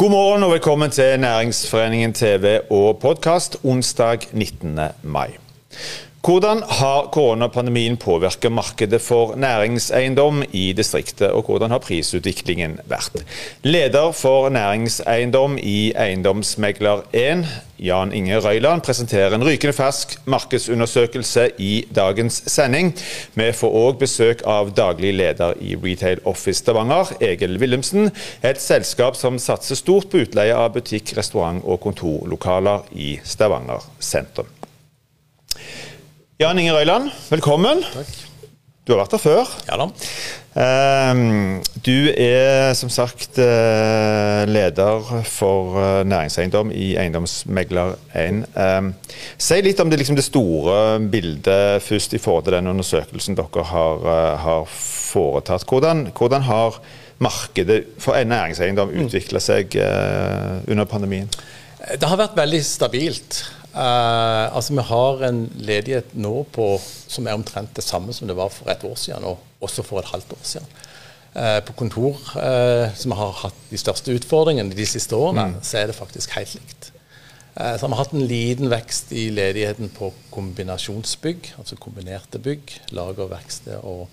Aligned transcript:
God 0.00 0.10
morgen 0.10 0.42
og 0.42 0.50
velkommen 0.50 0.90
til 0.90 1.20
Næringsforeningen 1.20 2.12
TV 2.12 2.58
og 2.70 2.98
podkast 2.98 3.56
onsdag 3.64 4.18
19. 4.32 4.78
mai. 5.02 5.28
Hvordan 6.20 6.60
har 6.68 7.06
koronapandemien 7.14 7.94
påvirket 7.96 8.52
markedet 8.52 9.00
for 9.00 9.36
næringseiendom 9.40 10.42
i 10.52 10.72
distriktet, 10.76 11.30
og 11.30 11.46
hvordan 11.48 11.72
har 11.72 11.80
prisutviklingen 11.80 12.74
vært? 12.84 13.22
Leder 13.64 14.12
for 14.12 14.50
næringseiendom 14.52 15.56
i 15.62 15.94
Eiendomsmegler1, 15.96 17.46
Jan 17.80 18.12
Inge 18.12 18.36
Røyland, 18.44 18.84
presenterer 18.84 19.34
en 19.34 19.46
rykende 19.48 19.72
fersk 19.72 20.18
markedsundersøkelse 20.28 21.48
i 21.58 21.86
dagens 21.96 22.42
sending. 22.52 22.92
Vi 23.34 23.48
får 23.56 23.80
òg 23.86 23.98
besøk 24.04 24.44
av 24.44 24.76
daglig 24.76 25.16
leder 25.16 25.56
i 25.56 25.72
Retail 25.72 26.20
Office 26.28 26.60
Stavanger, 26.60 27.16
Egil 27.24 27.56
Wilhelmsen, 27.64 28.12
et 28.44 28.60
selskap 28.60 29.16
som 29.16 29.40
satser 29.40 29.80
stort 29.80 30.12
på 30.12 30.26
utleie 30.26 30.52
av 30.52 30.74
butikk, 30.76 31.16
restaurant 31.16 31.64
og 31.64 31.80
kontorlokaler 31.88 32.92
i 32.92 33.14
Stavanger 33.24 33.88
sentrum. 33.98 34.59
Jan 36.40 36.56
Inge 36.56 36.72
Røyland, 36.72 37.10
velkommen. 37.28 37.82
Takk. 37.84 38.12
Du 38.88 38.94
har 38.94 39.02
vært 39.02 39.12
her 39.12 39.20
før. 39.20 39.50
Ja 39.66 39.76
da. 39.76 39.86
Ehm, 40.56 41.58
du 41.84 42.08
er 42.14 42.72
som 42.78 42.88
sagt 42.88 43.36
eh, 43.36 44.46
leder 44.48 45.04
for 45.28 45.76
eh, 45.76 45.98
næringseiendom 46.08 46.72
i 46.72 46.94
Eiendomsmegler1. 46.96 48.40
Ehm, 48.56 48.88
si 49.36 49.60
litt 49.68 49.84
om 49.84 49.92
det, 49.92 50.00
liksom 50.00 50.16
det, 50.16 50.24
store 50.30 50.96
bildet 51.12 51.84
først 51.84 52.16
i 52.16 52.22
forhold 52.24 52.48
til 52.48 52.56
den 52.56 52.72
undersøkelsen 52.72 53.36
dere 53.36 53.68
har, 53.74 54.10
eh, 54.16 54.40
har 54.48 54.64
foretatt. 54.72 55.68
Hvordan, 55.68 56.06
hvordan, 56.16 56.48
har 56.48 56.80
markedet 57.20 57.82
for 58.00 58.16
næringseiendom 58.16 58.96
utvikla 59.04 59.44
seg 59.44 59.76
under 59.76 60.88
pandemien? 60.88 61.28
Det 62.00 62.08
har 62.08 62.16
vært 62.16 62.40
veldig 62.40 62.64
stabilt. 62.64 63.42
Uh, 63.70 64.50
altså 64.50 64.74
Vi 64.74 64.82
har 64.82 65.20
en 65.28 65.44
ledighet 65.62 66.14
nå 66.18 66.42
på, 66.50 66.72
som 66.82 67.26
er 67.26 67.36
omtrent 67.38 67.70
det 67.76 67.84
samme 67.86 68.14
som 68.16 68.26
det 68.26 68.34
var 68.38 68.50
for 68.50 68.70
et 68.72 68.82
år 68.84 68.96
siden, 68.98 69.24
og 69.24 69.38
også 69.62 69.84
for 69.86 70.02
et 70.02 70.10
halvt 70.10 70.32
år 70.34 70.46
siden. 70.52 70.70
Uh, 71.30 71.60
på 71.62 71.76
kontor, 71.78 72.18
uh, 72.34 72.90
som 72.98 73.14
har 73.14 73.36
hatt 73.44 73.66
de 73.70 73.78
største 73.78 74.14
utfordringene 74.18 74.74
de 74.74 74.86
siste 74.86 75.14
årene, 75.14 75.52
mm. 75.52 75.60
så 75.62 75.78
er 75.78 75.90
det 75.90 75.98
faktisk 75.98 76.34
helt 76.38 76.56
likt. 76.58 76.92
så 77.50 77.82
har 77.82 77.90
vi 77.90 77.96
hatt 77.98 78.12
en 78.14 78.26
liten 78.30 78.70
vekst 78.70 79.10
i 79.12 79.24
ledigheten 79.34 79.90
på 79.92 80.12
kombinasjonsbygg, 80.30 81.50
altså 81.58 81.76
kombinerte 81.76 82.38
bygg, 82.38 82.72
lager, 82.94 83.26
verksted 83.28 83.82
og 83.82 84.06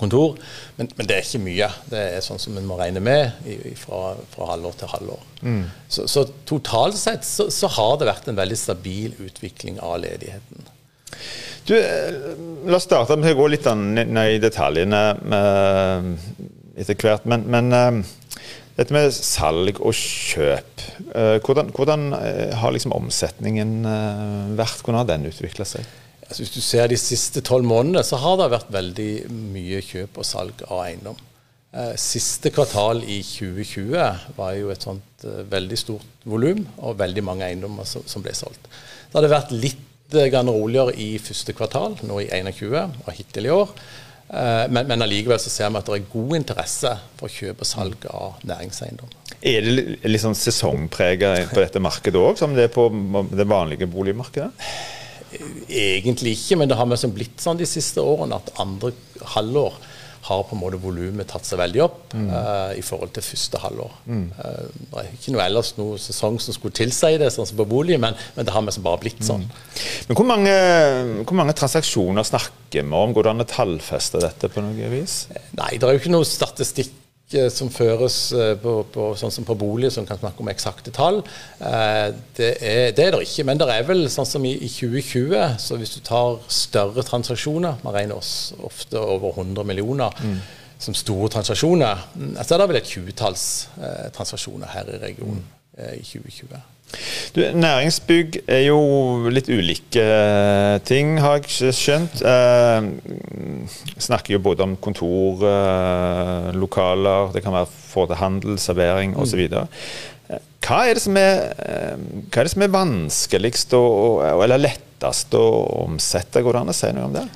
kontor. 0.00 0.36
Men, 0.76 0.88
men, 0.96 1.08
det 1.08 1.16
er 1.16 1.24
ikke 1.24 1.42
mye. 1.44 1.68
Det 1.90 2.02
er 2.16 2.24
sånn 2.24 2.40
som 2.42 2.56
en 2.58 2.66
må 2.68 2.78
regne 2.80 3.02
med 3.04 3.48
i, 3.48 3.74
fra, 3.78 4.14
fra, 4.32 4.50
halvår 4.52 4.78
til 4.80 4.92
halvår. 4.92 5.26
Mm. 5.42 5.62
Så, 5.88 6.06
så, 6.10 6.26
totalt 6.48 6.98
sett 7.00 7.26
så, 7.26 7.48
så, 7.54 7.70
har 7.76 7.96
det 8.00 8.10
vært 8.10 8.30
en 8.30 8.38
veldig 8.38 8.58
stabil 8.60 9.16
utvikling 9.26 9.80
av 9.84 9.98
ledigheten. 10.04 10.70
Du, 11.66 11.74
eh, 11.78 12.20
La 12.66 12.78
oss 12.78 12.86
starte 12.86 13.16
med 13.18 13.34
å 13.34 13.40
gå 13.40 13.48
litt 13.54 13.66
ned 13.66 14.36
i 14.36 14.40
detaljene 14.42 15.02
uh, 15.32 16.08
etter 16.76 16.98
hvert. 16.98 17.26
Men, 17.30 17.46
men 17.50 17.74
uh, 17.74 18.40
dette 18.76 18.92
med 18.92 19.14
salg 19.14 19.78
og 19.80 19.94
kjøp, 19.96 20.82
hvordan, 21.46 21.70
hvordan 21.72 22.10
har 22.60 22.74
liksom 22.74 22.92
omsetningen 22.92 23.86
vært? 24.58 24.82
Hvordan 24.82 24.98
har 25.00 25.06
den 25.08 25.24
utvikla 25.30 25.64
seg? 25.64 25.86
Altså 26.26 26.42
hvis 26.42 26.54
du 26.56 26.60
ser 26.64 26.90
de 26.90 26.98
siste 26.98 27.42
tolv 27.46 27.66
månedene, 27.68 28.02
så 28.02 28.18
har 28.18 28.38
det 28.40 28.50
vært 28.50 28.74
veldig 28.74 29.10
mye 29.30 29.82
kjøp 29.84 30.18
og 30.18 30.26
salg 30.26 30.64
av 30.66 30.82
eiendom. 30.88 31.18
Eh, 31.76 31.92
siste 32.00 32.50
kvartal 32.54 33.02
i 33.04 33.18
2020 33.26 34.32
var 34.38 34.54
jo 34.56 34.70
et 34.72 34.84
sånt 34.86 35.26
eh, 35.28 35.42
veldig 35.50 35.76
stort 35.78 36.24
volum, 36.24 36.64
og 36.80 36.96
veldig 36.98 37.24
mange 37.26 37.44
eiendommer 37.44 37.84
som, 37.86 38.24
ble 38.24 38.32
solgt. 38.34 38.70
Det 39.10 39.18
hadde 39.18 39.30
vært 39.32 39.52
litt 39.52 40.16
eh, 40.16 40.32
roligere 40.32 40.96
i 40.96 41.12
første 41.20 41.52
kvartal, 41.56 41.98
nå 42.08 42.22
i 42.24 42.30
2021 42.32 42.98
og 43.04 43.14
hittil 43.18 43.50
i 43.50 43.54
år. 43.54 43.78
Men, 44.26 44.88
men 44.90 45.04
allikevel 45.04 45.38
så 45.38 45.52
ser 45.52 45.68
vi 45.70 45.78
at 45.78 45.86
det 45.86 46.00
er 46.00 46.08
god 46.10 46.32
interesse 46.34 46.90
for 47.14 47.30
kjøp 47.30 47.60
og 47.62 47.68
salg 47.68 48.06
av 48.10 48.40
næringseiendom. 48.50 49.12
Er 49.46 49.62
det 49.62 49.84
litt 50.10 50.24
sånn 50.24 50.34
sesongpreget 50.34 51.52
på 51.52 51.62
dette 51.62 51.78
markedet 51.78 52.18
òg, 52.18 52.34
som 52.40 52.56
det 52.56 52.64
er 52.66 52.72
på 52.74 52.88
det 53.30 53.46
vanlige 53.46 53.86
boligmarkedet? 53.86 54.50
Egentlig 55.32 56.36
ikke, 56.36 56.60
men 56.60 56.70
det 56.70 56.78
har 56.78 56.88
liksom 56.88 57.14
blitt 57.16 57.42
sånn 57.42 57.58
de 57.58 57.66
siste 57.68 58.02
årene 58.02 58.38
at 58.38 58.52
andre 58.62 58.92
halvår 59.34 59.78
har 60.26 60.42
på 60.42 60.56
en 60.56 60.60
måte 60.60 60.78
volumet 60.82 61.28
tatt 61.30 61.46
seg 61.46 61.60
veldig 61.60 61.82
opp 61.84 62.14
mm. 62.16 62.26
uh, 62.32 62.72
i 62.74 62.82
forhold 62.82 63.12
til 63.14 63.22
første 63.22 63.60
halvår. 63.62 63.92
Mm. 64.10 64.24
Uh, 64.34 64.80
det 64.90 65.02
er 65.02 65.10
ikke 65.14 65.34
noe 65.36 65.44
ellers 65.44 65.72
noe 65.78 66.00
sesong 66.02 66.40
som 66.42 66.56
skulle 66.56 66.74
tilsi 66.74 67.12
det, 67.20 67.30
sånn 67.34 67.46
som 67.46 67.60
på 67.60 67.68
bolig, 67.70 67.98
men, 68.02 68.16
men 68.34 68.48
det 68.48 68.54
har 68.54 68.64
liksom 68.66 68.86
bare 68.86 69.02
blitt 69.04 69.22
sånn. 69.26 69.46
Mm. 69.46 69.80
Men 70.08 70.18
hvor 70.18 70.28
mange, 70.32 70.56
hvor 71.22 71.38
mange, 71.38 71.56
transaksjoner 71.60 72.26
snakker 72.26 72.82
vi 72.82 73.00
om? 73.04 73.14
Går 73.14 73.28
det 73.28 73.34
an 73.36 73.46
å 73.46 73.50
tallfeste 73.54 74.22
dette 74.24 74.50
på 74.50 74.64
noe 74.66 74.90
vis? 74.92 75.26
Nei, 75.58 75.76
det 75.78 75.86
er 75.86 75.94
jo 75.94 76.02
ikke 76.02 76.16
noe 76.16 76.26
statistikk 76.26 76.90
som 77.50 77.70
føres 77.74 78.16
eh, 78.32 78.52
på, 78.62 78.72
på, 78.94 79.08
sånn 79.18 79.32
som 79.34 79.46
på 79.46 79.56
bolig, 79.58 79.90
som 79.92 80.06
kan 80.06 80.18
snakke 80.20 80.44
om 80.44 80.50
eksakte 80.52 80.92
tall. 80.94 81.18
Eh, 81.58 82.12
det 82.38 82.52
er, 82.62 82.92
det 82.94 83.06
er 83.06 83.16
det 83.16 83.26
ikke. 83.26 83.46
Men 83.48 83.58
det 83.58 83.66
er 83.72 83.88
vel 83.88 84.06
sånn 84.12 84.28
som 84.28 84.46
i, 84.46 84.54
i 84.62 84.70
2020, 84.70 85.56
så 85.62 85.78
hvis 85.80 85.96
du 85.96 86.00
tar 86.06 86.38
større 86.46 87.02
transaksjoner, 87.06 87.82
man 87.82 87.96
regner 87.96 88.20
oss 88.20 88.54
ofte 88.62 89.00
over 89.02 89.34
100 89.42 89.66
millioner 89.66 90.14
mm. 90.22 90.38
som 90.78 90.94
store 90.94 91.32
transaksjoner, 91.34 92.06
mm, 92.14 92.32
så 92.38 92.54
er 92.54 92.62
det 92.62 92.70
vel 92.70 92.80
et 92.82 92.94
tjuetalls 92.94 93.50
eh, 93.80 94.06
transaksjoner 94.14 94.70
her 94.76 94.94
i 94.94 95.02
regionen 95.08 95.42
mm. 95.42 95.82
eh, 95.82 95.94
i 95.98 96.06
2020. 96.06 96.62
Du, 97.34 97.42
næringsbygg 97.42 98.38
er 98.48 98.62
jo 98.68 98.78
litt 99.32 99.48
ulike 99.52 100.00
eh, 100.00 100.76
ting, 100.86 101.16
har 101.20 101.42
jeg 101.42 101.74
skjønt. 101.76 102.22
Eh, 102.24 102.86
snakker 104.06 104.36
jo 104.36 104.42
både 104.46 104.64
om 104.64 104.76
kontor, 104.80 105.42
eh, 105.50 106.50
lokaler, 106.56 107.32
det 107.34 107.42
kan 107.44 107.56
være 107.56 107.68
for 107.68 108.08
til 108.08 108.20
handel, 108.20 108.56
servering 108.62 109.16
osv. 109.20 109.42
Eh, 109.44 110.38
hva, 110.64 110.84
er 110.86 110.96
det 110.96 111.02
som 111.04 111.18
er, 111.20 111.42
eh, 111.60 112.06
hva 112.30 112.40
er 112.40 112.48
det 112.48 112.54
som 112.54 112.64
er 112.64 112.76
vanskeligst 112.78 113.76
og, 113.78 114.22
eller 114.46 114.62
lettest 114.62 115.36
å 115.36 115.44
omsette? 115.82 116.44
Går 116.44 116.56
det 116.56 116.62
an 116.64 116.72
å 116.72 116.78
si 116.80 116.92
noe 116.96 117.10
om 117.10 117.18
det? 117.18 117.26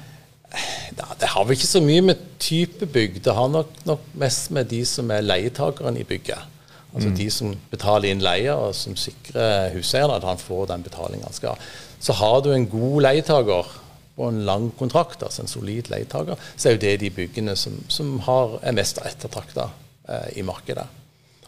Ja, 1.01 1.11
det 1.21 1.29
har 1.33 1.45
vel 1.47 1.57
ikke 1.57 1.69
så 1.69 1.83
mye 1.85 2.03
med 2.05 2.23
type 2.43 2.89
bygg. 2.91 3.21
Det 3.25 3.35
har 3.37 3.53
nok, 3.53 3.71
nok 3.89 4.09
mest 4.19 4.51
med 4.55 4.71
de 4.73 4.83
som 4.89 5.11
er 5.15 5.27
leietakerne 5.27 6.01
i 6.01 6.07
bygget. 6.09 6.60
Altså 6.91 7.09
mm. 7.09 7.17
de 7.19 7.29
som 7.31 7.53
betaler 7.71 8.11
inn 8.11 8.25
leie, 8.25 8.55
og 8.55 8.75
som 8.75 8.97
sikrer 8.99 9.71
huseieren 9.77 10.17
at 10.17 10.27
han 10.27 10.41
får 10.41 10.73
den 10.73 10.87
betalingen 10.87 11.29
han 11.29 11.37
skal. 11.37 11.71
Så 12.01 12.17
har 12.19 12.41
du 12.43 12.51
en 12.55 12.67
god 12.71 13.05
leietaker 13.07 13.77
og 14.21 14.27
en 14.29 14.43
lang 14.45 14.71
kontrakt, 14.77 15.23
altså 15.25 15.45
en 15.45 15.51
solid 15.51 15.89
leietaker, 15.93 16.41
så 16.57 16.69
er 16.69 16.75
jo 16.75 16.83
det 16.83 16.97
de 17.01 17.13
byggene 17.15 17.55
som, 17.57 17.77
som 17.89 18.19
har, 18.27 18.59
er 18.67 18.77
mest 18.77 19.01
ettertrakta 19.01 19.71
eh, 20.09 20.27
i 20.41 20.45
markedet. 20.45 20.85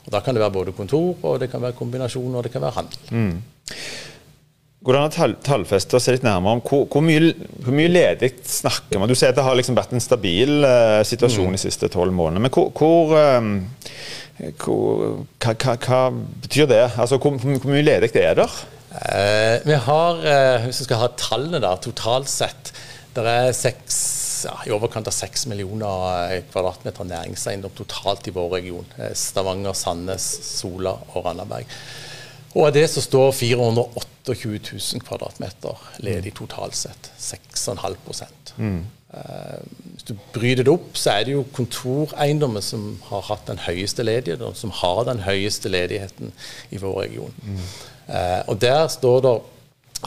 Og 0.03 0.13
Da 0.15 0.21
kan 0.21 0.35
det 0.35 0.43
være 0.43 0.57
både 0.57 0.73
kontor, 0.77 1.15
og 1.23 1.41
det 1.41 1.51
kan 1.51 1.63
være 1.63 1.77
kombinasjon, 1.79 2.35
og 2.35 2.47
det 2.47 2.53
kan 2.53 2.65
være 2.65 2.79
handel. 2.79 3.03
Mm. 3.11 3.43
Går 4.83 4.97
det 4.97 5.01
an 5.01 5.13
å 5.13 5.43
tallfeste 5.47 5.95
og 5.95 6.03
se 6.03 6.17
litt 6.17 6.25
nærmere 6.27 6.57
om 6.57 6.63
hvor, 6.67 6.89
hvor, 6.91 7.05
mye, 7.07 7.35
hvor 7.63 7.75
mye, 7.77 7.91
ledig 7.93 8.33
snakker 8.51 8.99
man? 8.99 9.11
Du 9.11 9.15
sier 9.15 9.31
at 9.31 9.39
det 9.39 9.45
har 9.47 9.55
liksom 9.55 9.77
vært 9.79 9.93
en 9.95 10.03
stabil 10.03 10.67
eh, 10.67 11.03
situasjon 11.07 11.53
mm. 11.53 11.55
de 11.55 11.61
siste 11.63 11.91
tolv 11.93 12.15
månedene. 12.17 12.49
Men 12.49 12.55
hvor, 12.55 12.73
hvor 12.75 13.15
um, 13.15 13.53
hva, 14.39 15.55
hva, 15.55 15.75
hva, 15.77 16.03
betyr 16.43 16.71
det? 16.71 16.85
Altså, 16.97 17.19
hvor, 17.21 17.37
hvor 17.37 17.71
mye 17.71 17.85
ledig 17.85 18.13
er 18.17 18.39
det? 18.41 18.49
Eh, 18.93 19.59
vi 19.65 19.77
har, 19.87 20.25
eh, 20.25 20.65
hvis 20.67 20.83
vi 20.83 20.89
skal 20.89 21.05
ha 21.05 21.11
tallene 21.17 21.61
der, 21.63 21.81
totalt 21.85 22.29
sett, 22.29 22.73
det 23.17 23.25
er 23.29 23.53
seks, 23.57 23.99
ja, 24.49 24.55
i 24.67 24.73
overkant 24.75 25.09
av 25.09 25.15
6 25.15 25.47
millioner 25.53 26.33
eh, 26.33 26.39
kvadratmeter 26.51 27.09
næringseiendom 27.09 27.75
totalt 27.77 28.29
i 28.29 28.35
vår 28.35 28.49
region. 28.57 28.89
Eh, 28.99 29.13
Stavanger, 29.17 29.77
Sandnes, 29.77 30.27
Sola 30.49 30.97
og 31.13 31.27
Randaberg. 31.27 31.69
Og 32.53 32.67
av 32.69 32.75
det 32.77 32.85
så 32.93 33.01
står 33.05 33.31
428 33.37 34.35
000 34.37 35.05
kvadratmeter 35.07 35.87
ledig 36.05 36.35
totalt 36.37 36.77
sett. 36.77 37.13
6,5 37.21 38.27
mm. 38.59 38.83
Uh, 39.13 39.61
hvis 39.93 40.07
du 40.09 40.15
bryter 40.33 40.65
det 40.65 40.73
opp, 40.73 40.95
så 40.97 41.19
er 41.19 41.27
det 41.29 41.35
jo 41.35 41.45
kontoreiendommer 41.53 42.65
som 42.65 42.95
har 43.11 43.27
hatt 43.29 43.45
den 43.51 43.61
høyeste 43.61 44.07
ledigheten, 44.07 44.47
og 44.49 44.57
som 44.57 44.73
har 44.79 45.03
den 45.11 45.21
høyeste 45.27 45.69
ledigheten 45.69 46.33
i 46.73 46.81
vår 46.81 47.03
region. 47.03 47.35
Mm. 47.45 47.59
Uh, 48.09 48.41
og 48.49 48.61
der 48.63 48.87
står 48.93 49.21
det 49.27 49.35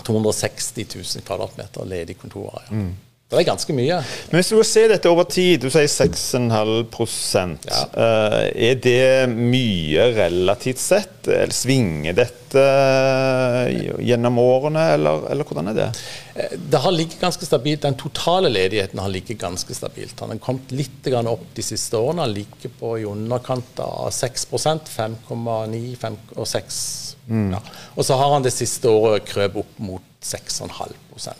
260 0.03 0.73
000 0.95 1.25
kvadratmeter 1.27 1.85
ledig 1.87 2.17
kontorareal. 2.17 2.71
Mm. 2.73 2.95
Det 3.25 3.39
er 3.39 3.47
ganske 3.47 3.73
mye. 3.73 3.95
Men 4.29 4.37
hvis 4.37 4.51
du 4.53 4.59
ser 4.61 4.91
dette 4.93 5.09
over 5.09 5.25
tid, 5.25 5.63
du 5.63 5.71
sier 5.73 5.87
6,5 5.89 7.55
ja. 7.65 7.79
Eh, 7.97 8.35
er 8.67 8.75
det 8.77 9.31
mye 9.33 10.03
relativt 10.13 10.77
sett? 10.77 11.25
Eller 11.25 11.55
svinger 11.57 12.13
dette 12.19 12.61
eh, 12.61 13.87
gjennom 14.05 14.37
årene, 14.43 14.83
eller, 14.93 15.25
eller, 15.33 15.47
hvordan 15.49 15.71
er 15.71 15.79
det? 15.79 15.87
Eh, 16.35 16.53
det 16.69 16.81
har 16.83 16.93
ligget 16.93 17.17
ganske 17.23 17.49
stabilt. 17.49 17.81
Den 17.87 17.97
totale 17.97 18.51
ledigheten 18.53 19.01
har 19.01 19.09
ligget 19.09 19.41
ganske 19.41 19.73
stabilt. 19.73 20.13
Den 20.19 20.35
har 20.35 20.43
kommet 20.45 20.75
litt 20.77 21.09
opp 21.25 21.47
de 21.57 21.65
siste 21.65 21.97
årene. 21.97 22.27
Den 22.27 22.37
ligger 22.43 22.75
på 22.77 22.93
i 23.01 23.07
underkant 23.09 23.81
av 23.81 24.13
6 24.13 24.45
5,9 24.53 26.13
og 26.37 26.45
6 26.45 26.77
mm. 27.25 27.49
ja. 27.57 27.63
Og 27.95 28.05
så 28.05 28.21
har 28.21 28.37
han 28.37 28.45
det 28.45 28.53
siste 28.53 28.93
året 28.93 29.25
krøpet 29.33 29.65
opp 29.65 29.81
mot 29.81 30.13
6,5 30.21 30.93
Eh, 31.15 31.33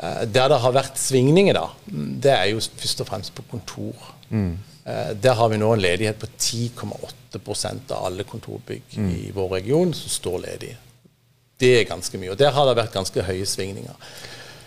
der 0.00 0.48
det 0.52 0.58
har 0.62 0.72
vært 0.72 0.98
svingninger, 1.00 1.56
da, 1.56 1.66
det 2.24 2.32
er 2.32 2.50
jo 2.52 2.60
først 2.62 3.02
og 3.04 3.08
fremst 3.10 3.34
på 3.36 3.44
kontor. 3.50 4.10
Mm. 4.30 4.54
Der 5.20 5.34
har 5.36 5.50
vi 5.52 5.58
nå 5.60 5.74
en 5.74 5.82
ledighet 5.82 6.16
på 6.18 6.26
10,8% 6.40 7.92
av 7.92 8.06
alle 8.08 8.24
kontorbygg 8.26 8.96
mm. 8.96 9.10
i 9.12 9.32
vår 9.36 9.50
region 9.58 9.92
som 9.94 10.12
står 10.12 10.38
ledige. 10.46 10.78
Det 11.60 11.74
er 11.82 11.88
ganske 11.90 12.18
mye. 12.18 12.32
Og 12.32 12.38
der 12.40 12.54
har 12.56 12.66
det 12.66 12.78
vært 12.78 12.96
ganske 12.96 13.24
høye 13.26 13.46
svingninger. 13.46 13.98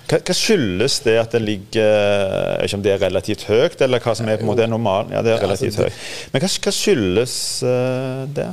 Hva, 0.03 0.19
hva, 0.19 0.35
skyldes 0.35 0.97
det 1.05 1.15
at 1.15 1.31
det 1.31 1.39
ligger 1.39 1.85
Jeg 1.87 2.57
vet 2.59 2.67
ikke 2.67 2.77
om 2.77 2.83
det 2.83 2.91
er 2.91 3.03
relativt 3.05 3.45
høyt, 3.47 3.83
eller 3.85 4.03
hva 4.03 4.15
som 4.19 4.27
er 4.27 4.39
på 4.39 4.43
en 4.43 4.51
måte 4.51 4.67
normalen? 4.67 5.13
Ja, 5.15 5.23
det 5.25 5.33
er 5.33 5.43
relativt 5.45 5.73
altså, 5.73 5.87
høyt. 5.87 6.33
Men 6.33 6.43
hva, 6.43 6.49
hva 6.65 6.73
skyldes 6.75 7.35
uh, 7.65 8.23
det? 8.35 8.49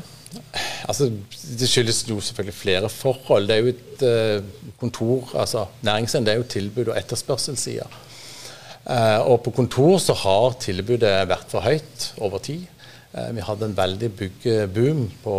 Altså, 0.88 1.10
det 1.58 1.68
skyldes 1.68 2.04
jo 2.08 2.20
selvfølgelig 2.20 2.54
flere 2.54 2.88
forhold. 2.88 3.48
Det 3.48 3.56
er 3.56 3.60
jo 3.60 3.72
et 3.74 4.04
uh, 4.06 4.70
kontor, 4.80 5.32
altså 5.34 5.66
Næringseiendom 5.82 6.24
det 6.24 6.32
er 6.32 6.38
jo 6.38 6.48
tilbud- 6.48 6.92
og 6.92 6.98
etterspørselssida. 6.98 7.88
Uh, 8.86 9.20
og 9.30 9.42
på 9.42 9.50
kontor 9.50 9.98
så 9.98 10.14
har 10.16 10.56
tilbudet 10.60 11.28
vært 11.28 11.50
for 11.52 11.60
høyt 11.60 12.12
over 12.18 12.38
tid. 12.38 12.64
Uh, 13.12 13.28
vi 13.36 13.44
hadde 13.44 13.68
en 13.68 13.76
veldig 13.76 14.12
byggeboom 14.16 15.04
på 15.24 15.36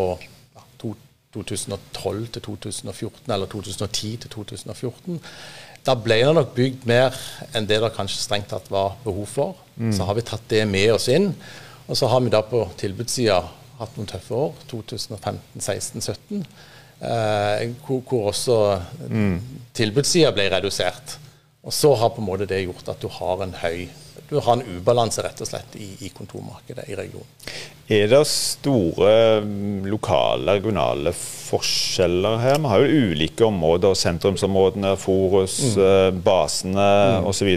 ja, 0.56 0.94
2012 1.34 2.28
til 2.28 2.42
2014, 2.42 3.34
eller 3.34 3.46
2010 3.46 4.16
til 4.18 4.30
2014. 4.30 5.22
Da 5.82 5.96
ble 5.98 6.20
det 6.22 6.34
nok 6.38 6.54
bygd 6.54 6.86
mer 6.86 7.16
enn 7.58 7.66
det 7.66 7.80
det 7.82 7.94
kanskje 7.96 8.22
strengt 8.22 8.52
tatt 8.52 8.68
var 8.70 9.00
behov 9.04 9.26
for. 9.26 9.56
Mm. 9.78 9.94
Så 9.98 10.06
har 10.06 10.18
vi 10.18 10.26
tatt 10.28 10.44
det 10.52 10.68
med 10.70 10.92
oss 10.94 11.08
inn. 11.10 11.32
Og 11.88 11.98
så 11.98 12.08
har 12.08 12.22
vi 12.22 12.30
da 12.30 12.44
på 12.46 12.62
tilbudssida 12.78 13.40
hatt 13.82 13.98
noen 13.98 14.10
tøffe 14.10 14.38
år. 14.38 14.54
2015, 14.72 15.42
16, 15.60 16.06
17. 16.06 16.46
Eh, 17.02 17.66
hvor, 17.86 18.04
hvor, 18.06 18.30
også 18.30 18.60
mm. 19.10 19.36
tilbudssida 19.78 20.34
ble 20.36 20.48
redusert. 20.54 21.18
Og 21.62 21.74
så 21.74 21.94
har 21.98 22.14
på 22.14 22.24
en 22.24 22.30
måte 22.30 22.50
det 22.50 22.64
gjort 22.64 22.90
at 22.94 23.02
du 23.02 23.10
har 23.20 23.44
en 23.46 23.58
høy 23.62 23.90
du 24.32 24.40
har 24.40 24.54
en 24.54 24.78
ubalanse 24.78 25.20
rett 25.26 25.42
og 25.44 25.48
slett 25.50 25.74
i, 25.76 25.90
i 26.08 26.10
kontormarkedet 26.16 26.86
i 26.88 26.96
regionen. 26.96 27.28
Er 27.92 28.06
det 28.08 28.22
store 28.32 29.42
mm, 29.44 29.90
lokale, 29.92 30.56
regionale 30.56 31.12
forskjeller 31.12 32.38
her? 32.40 32.62
Vi 32.64 32.72
har 32.72 32.86
jo 32.86 33.10
ulike 33.10 33.44
områder, 33.44 33.98
sentrumsområdene, 34.00 34.94
Forus, 35.02 35.58
mm. 35.76 35.82
Eh, 35.84 36.08
basene 36.24 36.88
mm. 37.18 37.28
osv. 37.28 37.52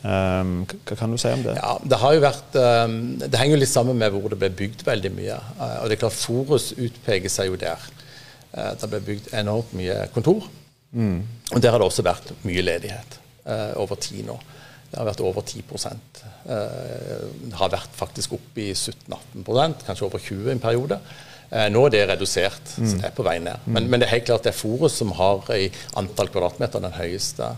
Um, 0.00 0.62
hva 0.64 0.96
kan 0.96 1.12
du 1.12 1.18
si 1.20 1.28
om 1.28 1.42
det? 1.44 1.54
Ja, 1.58 1.74
Det 1.84 1.98
har 2.00 2.14
jo 2.16 2.22
vært, 2.24 2.54
um, 2.56 2.94
det 3.20 3.36
henger 3.36 3.58
jo 3.58 3.60
litt 3.60 3.72
sammen 3.72 3.98
med 4.00 4.14
hvor 4.14 4.32
det 4.32 4.38
ble 4.40 4.48
bygd 4.56 4.84
veldig 4.86 5.10
mye. 5.12 5.36
Uh, 5.58 5.76
og 5.82 5.90
det 5.90 5.98
er 5.98 6.02
klart 6.06 6.16
Forus 6.16 6.70
utpeker 6.72 7.32
seg 7.32 7.50
jo 7.50 7.58
der. 7.60 7.84
Uh, 8.54 8.72
det 8.80 8.88
ble 8.88 9.02
bygd 9.10 9.28
enormt 9.36 9.74
mye 9.76 9.98
kontor. 10.14 10.48
Mm. 10.96 11.20
Og 11.52 11.60
der 11.60 11.74
har 11.74 11.82
det 11.82 11.90
også 11.90 12.06
vært 12.06 12.32
mye 12.48 12.64
ledighet 12.64 13.18
uh, 13.44 13.76
over 13.82 14.00
tid 14.00 14.24
nå. 14.30 14.38
Det 14.90 14.98
har 14.98 15.06
vært 15.06 15.20
over 15.22 15.44
10% 15.46 16.16
Det 16.50 17.58
har 17.60 17.68
vært 17.70 17.92
faktisk 17.94 18.32
oppe 18.34 18.58
i 18.58 18.72
17-18 18.74 19.84
kanskje 19.86 20.06
over 20.08 20.18
20 20.18 20.48
i 20.48 20.54
en 20.56 20.62
periode. 20.64 20.96
Nå 21.70 21.84
er 21.86 21.92
det 21.94 22.00
redusert, 22.10 22.72
mm. 22.74 22.88
så 22.88 22.98
det 22.98 23.06
er 23.06 23.14
på 23.14 23.22
vei 23.22 23.36
ned. 23.38 23.68
Men, 23.70 23.86
men, 23.86 24.02
det 24.02 24.08
er 24.08 24.16
helt 24.16 24.26
klart 24.26 24.48
det 24.48 24.50
er 24.50 24.58
Forus 24.58 24.96
som 24.98 25.12
har 25.14 25.46
i 25.54 25.68
antall 25.98 26.32
kvadratmeter 26.34 26.82
den 26.82 26.96
høyeste 26.98 27.52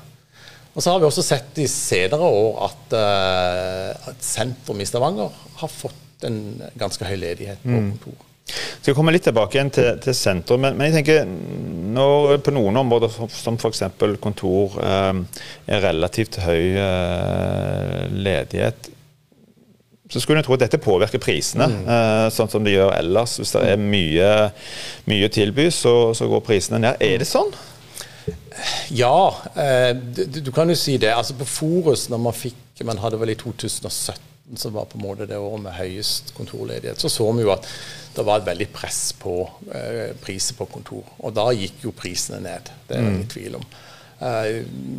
og 0.72 0.80
så 0.80 0.92
har 0.92 1.00
vi 1.00 1.08
også 1.08 1.24
sett 1.24 1.58
i 1.60 1.68
senere 1.68 2.28
år 2.28 2.60
at, 2.68 2.94
uh, 2.96 4.10
at 4.12 4.24
sentrum 4.24 4.80
i 4.80 4.88
Stavanger 4.88 5.32
har 5.60 5.72
fått 5.72 6.26
en 6.28 6.38
ganske 6.78 7.06
høy 7.06 7.16
ledighet 7.20 7.64
på 7.64 7.72
mm. 7.74 7.90
kontor. 7.94 8.28
Jeg 8.52 8.88
skal 8.88 8.96
komme 8.98 9.12
litt 9.14 9.24
tilbake 9.24 9.56
igjen 9.56 9.70
til, 9.72 9.88
til 10.02 10.16
sentrum, 10.16 10.64
men, 10.64 10.74
men, 10.76 10.90
jeg 10.90 11.02
tenker 11.04 11.28
når 11.94 12.40
på 12.44 12.54
noen 12.54 12.80
områder 12.82 13.12
som 13.30 13.56
f.eks. 13.56 13.84
kontor 14.20 14.74
eh, 14.82 15.20
er 15.70 15.84
relativt 15.84 16.40
høy 16.42 16.74
eh, 16.82 18.00
ledighet, 18.12 18.90
så 20.12 20.20
skulle 20.20 20.42
jeg 20.42 20.48
tro 20.48 20.56
at 20.58 20.66
dette 20.66 20.82
påvirker 20.82 21.22
prisene, 21.22 21.68
mm. 21.70 21.84
eh, 21.94 22.26
sånn 22.34 22.50
som 22.52 22.66
det 22.66 22.74
gjør 22.74 22.92
ellers. 22.98 23.38
Hvis 23.40 23.54
det 23.54 23.62
er 23.70 23.80
mye, 23.80 24.32
mye 25.08 25.30
tilby, 25.32 25.70
så, 25.72 25.94
så 26.16 26.28
går 26.28 26.44
prisene 26.44 26.82
ned. 26.82 27.00
Er 27.00 27.22
det 27.22 27.30
sånn? 27.30 27.54
Ja, 28.90 29.36
eh, 29.56 29.92
du, 29.96 30.40
du, 30.40 30.52
kan 30.54 30.70
jo 30.70 30.76
si 30.78 30.98
det. 31.00 31.12
Altså 31.14 31.34
På 31.38 31.48
Forus, 31.48 32.08
når 32.12 32.20
man 32.28 32.36
fikk 32.36 32.58
Man 32.84 32.98
hadde 32.98 33.18
vel 33.20 33.30
i 33.30 33.38
2017 33.38 34.32
som 34.58 34.72
var 34.74 34.88
på 34.90 34.98
en 34.98 35.04
måte 35.04 35.26
det 35.28 35.38
året 35.38 35.62
med 35.62 35.76
høyest 35.76 36.32
kontorledighet, 36.36 37.00
så 37.00 37.08
så 37.08 37.28
vi 37.32 37.44
jo 37.44 37.52
at 37.54 37.66
det 38.16 38.24
var 38.26 38.40
et 38.40 38.48
veldig 38.48 38.66
press 38.74 39.12
på 39.16 39.36
eh, 39.72 40.10
priser 40.20 40.58
på 40.58 40.66
kontor. 40.68 41.06
Og 41.24 41.32
da 41.36 41.46
gikk 41.56 41.86
jo 41.86 41.94
prisene 41.96 42.42
ned. 42.44 42.68
Det 42.88 42.96
er 42.96 43.00
det 43.00 43.12
ingen 43.12 43.22
mm. 43.22 43.30
tvil 43.32 43.56
om. 43.60 43.64
Eh, 44.20 44.50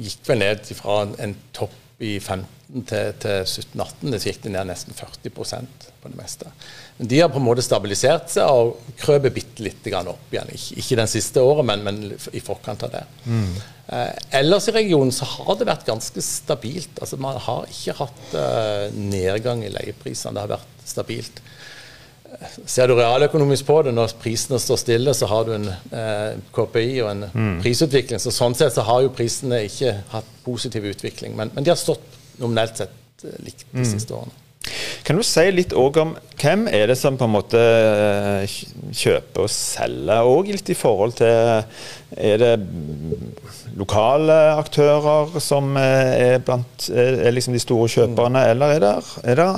gikk 0.08 0.30
vel 0.32 0.42
ned 0.42 0.74
fra 0.80 1.02
en, 1.04 1.14
en 1.28 1.36
topp 1.54 1.76
i 2.04 2.16
15 2.20 2.48
til, 2.82 3.14
til 3.22 3.44
17-18. 3.46 4.14
Det 4.14 4.22
gikk 4.24 4.42
det 4.46 4.54
ned 4.56 4.70
nesten 4.70 4.96
40% 4.98 5.88
på 6.02 6.12
det 6.12 6.18
meste. 6.18 6.50
Men 6.98 7.10
de 7.12 7.20
har 7.22 7.32
på 7.32 7.40
en 7.42 7.46
måte 7.46 7.66
stabilisert 7.66 8.34
seg 8.34 8.50
og 8.50 8.96
krøpet 9.00 9.36
bitte 9.36 9.66
litt 9.66 9.88
opp 10.02 10.34
igjen. 10.34 10.52
Ikke, 10.56 10.80
ikke 10.82 11.00
den 11.04 11.12
siste 11.12 11.44
året, 11.44 11.68
men, 11.70 11.86
men, 11.86 12.02
i 12.34 12.44
forkant 12.44 12.86
av 12.88 12.94
det. 12.96 13.04
Mm. 13.26 13.54
Eh, 13.88 14.12
ellers 14.40 14.70
i 14.70 14.76
regionen 14.76 15.14
så 15.14 15.28
har 15.30 15.58
det 15.60 15.70
vært 15.70 15.88
ganske 15.88 16.26
stabilt. 16.26 16.98
Altså 17.00 17.20
Man 17.22 17.40
har 17.48 17.68
ikke 17.70 17.98
hatt 18.02 18.38
eh, 18.40 18.88
nedgang 18.98 19.64
i 19.66 19.74
leieprisene. 19.74 20.34
Det 20.36 20.46
har 20.46 20.56
vært 20.56 20.88
stabilt. 20.90 21.44
Eh, 22.34 22.58
ser 22.66 22.90
du 22.90 22.96
realøkonomisk 22.98 23.68
på 23.70 23.82
det, 23.86 23.94
når 23.96 24.16
prisene 24.24 24.60
står 24.62 24.82
stille, 24.82 25.14
så 25.18 25.30
har 25.30 25.46
du 25.48 25.54
en 25.60 25.70
eh, 25.70 26.42
KPI 26.56 26.90
og 27.04 27.12
en 27.12 27.28
mm. 27.30 27.54
prisutvikling. 27.62 28.22
Så 28.24 28.34
Sånn 28.34 28.58
sett 28.58 28.76
så 28.76 28.86
har 28.88 29.06
jo 29.06 29.14
prisene 29.14 29.64
ikke 29.70 30.00
hatt 30.14 30.34
positiv 30.46 30.90
utvikling. 30.90 31.38
Men, 31.40 31.54
men 31.56 31.66
de 31.66 31.74
har 31.74 31.80
stått 31.80 32.13
nominelt 32.42 32.80
sett 32.80 33.28
eh, 33.28 33.38
likt 33.44 33.68
de 33.72 33.84
mm. 33.84 33.92
siste 33.96 34.16
årene. 34.18 34.40
Kan 35.04 35.18
du 35.20 35.24
si 35.28 35.44
litt 35.52 35.74
om 35.76 36.14
hvem 36.40 36.70
er 36.72 36.88
det 36.88 36.96
som 36.96 37.18
på 37.20 37.28
en 37.28 37.34
måte 37.34 37.60
eh, 37.60 38.54
kjøper 38.96 39.44
og 39.44 39.52
selger, 39.52 40.24
òg, 40.24 40.54
litt 40.56 40.72
i 40.72 40.78
forhold 40.78 41.18
til 41.20 41.66
Er 42.14 42.40
det 42.40 42.54
lokale 43.76 44.38
aktører 44.56 45.34
som 45.44 45.76
er, 45.80 46.38
blant, 46.46 46.88
er 46.94 47.34
liksom 47.34 47.58
de 47.58 47.64
store 47.64 47.90
kjøperne, 47.92 48.46
eller 48.54 48.76
er 48.78 48.84
det, 48.86 48.94
er 49.34 49.42
det 49.42 49.50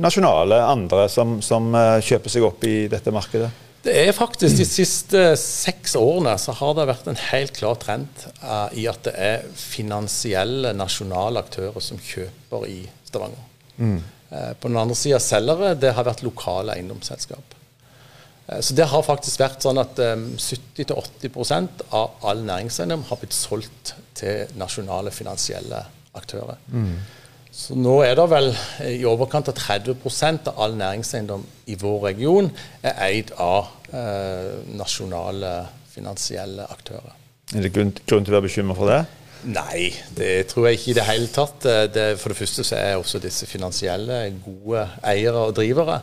nasjonale 0.00 0.62
andre 0.66 1.06
som, 1.12 1.38
som 1.44 1.70
eh, 1.78 2.00
kjøper 2.02 2.34
seg 2.34 2.48
opp 2.48 2.66
i 2.66 2.76
dette 2.90 3.14
markedet? 3.14 3.52
Det 3.82 3.92
er 3.98 4.12
faktisk 4.14 4.58
De 4.60 4.66
siste 4.66 5.22
seks 5.40 5.96
årene 5.98 6.36
så 6.38 6.54
har 6.54 6.76
det 6.78 6.88
vært 6.90 7.08
en 7.10 7.18
helt 7.18 7.54
klar 7.56 7.78
trend 7.82 8.26
uh, 8.42 8.68
i 8.78 8.86
at 8.90 9.02
det 9.08 9.14
er 9.18 9.48
finansielle 9.58 10.70
nasjonale 10.76 11.42
aktører 11.42 11.82
som 11.82 11.98
kjøper 11.98 12.68
i 12.70 12.78
Stavanger. 13.08 13.48
Mm. 13.78 13.98
Uh, 14.30 14.52
på 14.60 14.70
den 14.70 14.78
andre 14.78 14.98
sida 14.98 15.18
selgere, 15.22 15.74
det 15.74 15.94
har 15.96 16.06
vært 16.06 16.22
lokale 16.22 16.76
eiendomsselskap. 16.76 17.56
Uh, 18.46 18.60
så 18.62 18.76
det 18.78 18.86
har 18.92 19.06
faktisk 19.06 19.42
vært 19.42 19.66
sånn 19.66 19.82
at 19.82 19.98
um, 20.14 20.28
70-80% 20.38 21.82
av 21.90 22.22
all 22.28 22.46
næringseiendom 22.46 23.02
har 23.10 23.18
blitt 23.18 23.34
solgt 23.34 23.96
til 24.18 24.46
nasjonale 24.62 25.10
finansielle 25.14 25.82
aktører. 26.14 26.62
Mm. 26.70 26.94
Så 27.52 27.76
nå 27.76 27.98
er 28.00 28.16
det 28.16 28.24
vel 28.32 28.48
i 28.88 29.02
overkant 29.04 29.50
av 29.52 29.58
30% 29.58 30.48
av 30.48 30.60
all 30.64 30.76
næringseiendom 30.78 31.42
i 31.68 31.76
vår 31.76 31.98
region 32.06 32.48
er 32.80 33.00
eid 33.10 33.32
av 33.36 33.68
eh, 33.92 34.54
nasjonale 34.72 35.50
finansielle 35.92 36.64
aktører. 36.72 37.12
Er 37.52 37.66
det 37.66 37.74
grunn, 37.74 37.92
grunn 38.08 38.24
til 38.24 38.32
å 38.32 38.38
være 38.38 38.46
bekymret 38.46 38.78
for 38.78 38.88
det? 38.88 39.02
Nei, 39.52 39.90
det 40.14 40.46
tror 40.52 40.68
jeg 40.68 40.78
ikke 40.78 40.90
i 40.92 40.96
det 40.96 41.06
hele 41.08 41.28
tatt. 41.34 41.66
Eh, 41.68 41.84
det, 41.92 42.06
for 42.22 42.32
det 42.32 42.38
første 42.38 42.64
så 42.64 42.78
er 42.78 42.96
også 42.96 43.20
disse 43.20 43.48
finansielle 43.50 44.22
gode 44.44 44.86
eiere 45.12 45.48
og 45.48 45.56
drivere. 45.58 45.98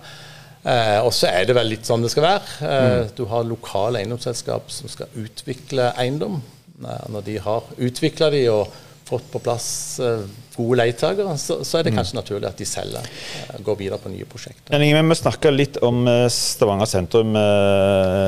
Eh, 0.60 1.00
og 1.00 1.13
så 1.15 1.32
er 1.32 1.48
det 1.48 1.56
vel 1.56 1.72
litt 1.72 1.88
sånn 1.88 2.03
det 2.03 2.12
skal 2.13 2.27
være. 2.27 2.53
Eh, 2.68 2.91
mm. 3.08 3.15
Du 3.18 3.24
har 3.32 3.48
lokale 3.48 4.03
eiendomsselskap 4.03 4.70
som 4.75 4.91
skal 4.91 5.10
utvikle 5.18 5.94
eiendom. 5.98 6.41
Når 6.79 7.25
de 7.25 7.39
har 7.44 7.74
utvikla 7.89 8.29
de 8.32 8.46
og 8.53 8.70
fått 9.10 9.30
på 9.32 9.42
plass 9.42 9.68
eh, 10.04 10.25
gode 10.56 10.80
leietakere, 10.82 11.34
så, 11.39 11.60
så, 11.66 11.80
er 11.80 11.88
det 11.88 11.94
mm. 11.94 12.00
kanskje 12.00 12.16
mm. 12.16 12.20
naturlig 12.20 12.50
at 12.50 12.60
de 12.62 12.68
selger. 12.68 13.08
Eh, 13.46 13.62
går 13.66 13.80
videre 13.80 14.00
på 14.01 14.12
nye 14.13 14.28
prosjekter. 14.30 14.84
Vi 14.84 15.06
må 15.06 15.18
snakke 15.18 15.54
litt 15.54 15.80
om 15.86 16.04
eh, 16.10 16.25
Stavanger 16.34 16.89
sentrum 16.89 17.38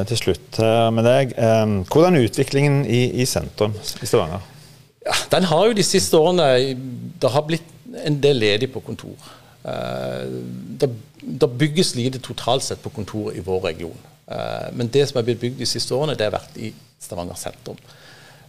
til 0.10 0.20
slutt 0.20 0.62
med 0.96 1.06
deg. 1.08 1.36
Hvordan 1.92 2.18
er 2.18 2.26
utviklingen 2.28 2.82
i, 2.86 3.04
i 3.22 3.28
sentrum 3.30 3.76
i 3.78 4.10
Stavanger? 4.10 4.48
Ja, 5.06 5.16
den 5.34 5.48
har 5.50 5.68
jo 5.68 5.74
de 5.74 5.84
siste 5.86 6.20
årene 6.20 6.46
Det 7.18 7.30
har 7.34 7.46
blitt 7.48 7.66
en 8.06 8.20
del 8.22 8.38
ledig 8.42 8.70
på 8.74 8.84
kontor. 8.86 9.16
Det, 9.62 10.90
det, 11.22 11.50
bygges 11.64 11.96
lite 11.98 12.22
totalt 12.24 12.66
sett 12.66 12.82
på 12.84 12.92
kontor 12.94 13.34
i 13.34 13.42
vår 13.46 13.66
region. 13.72 13.98
Men 14.78 14.90
det 14.94 15.08
som 15.10 15.20
er 15.20 15.26
blitt 15.28 15.42
bygd 15.42 15.60
de 15.62 15.70
siste 15.70 15.98
årene, 15.98 16.16
det 16.18 16.30
har 16.30 16.38
vært 16.38 16.58
i 16.62 16.72
Stavanger 17.02 17.40
sentrum. 17.40 17.82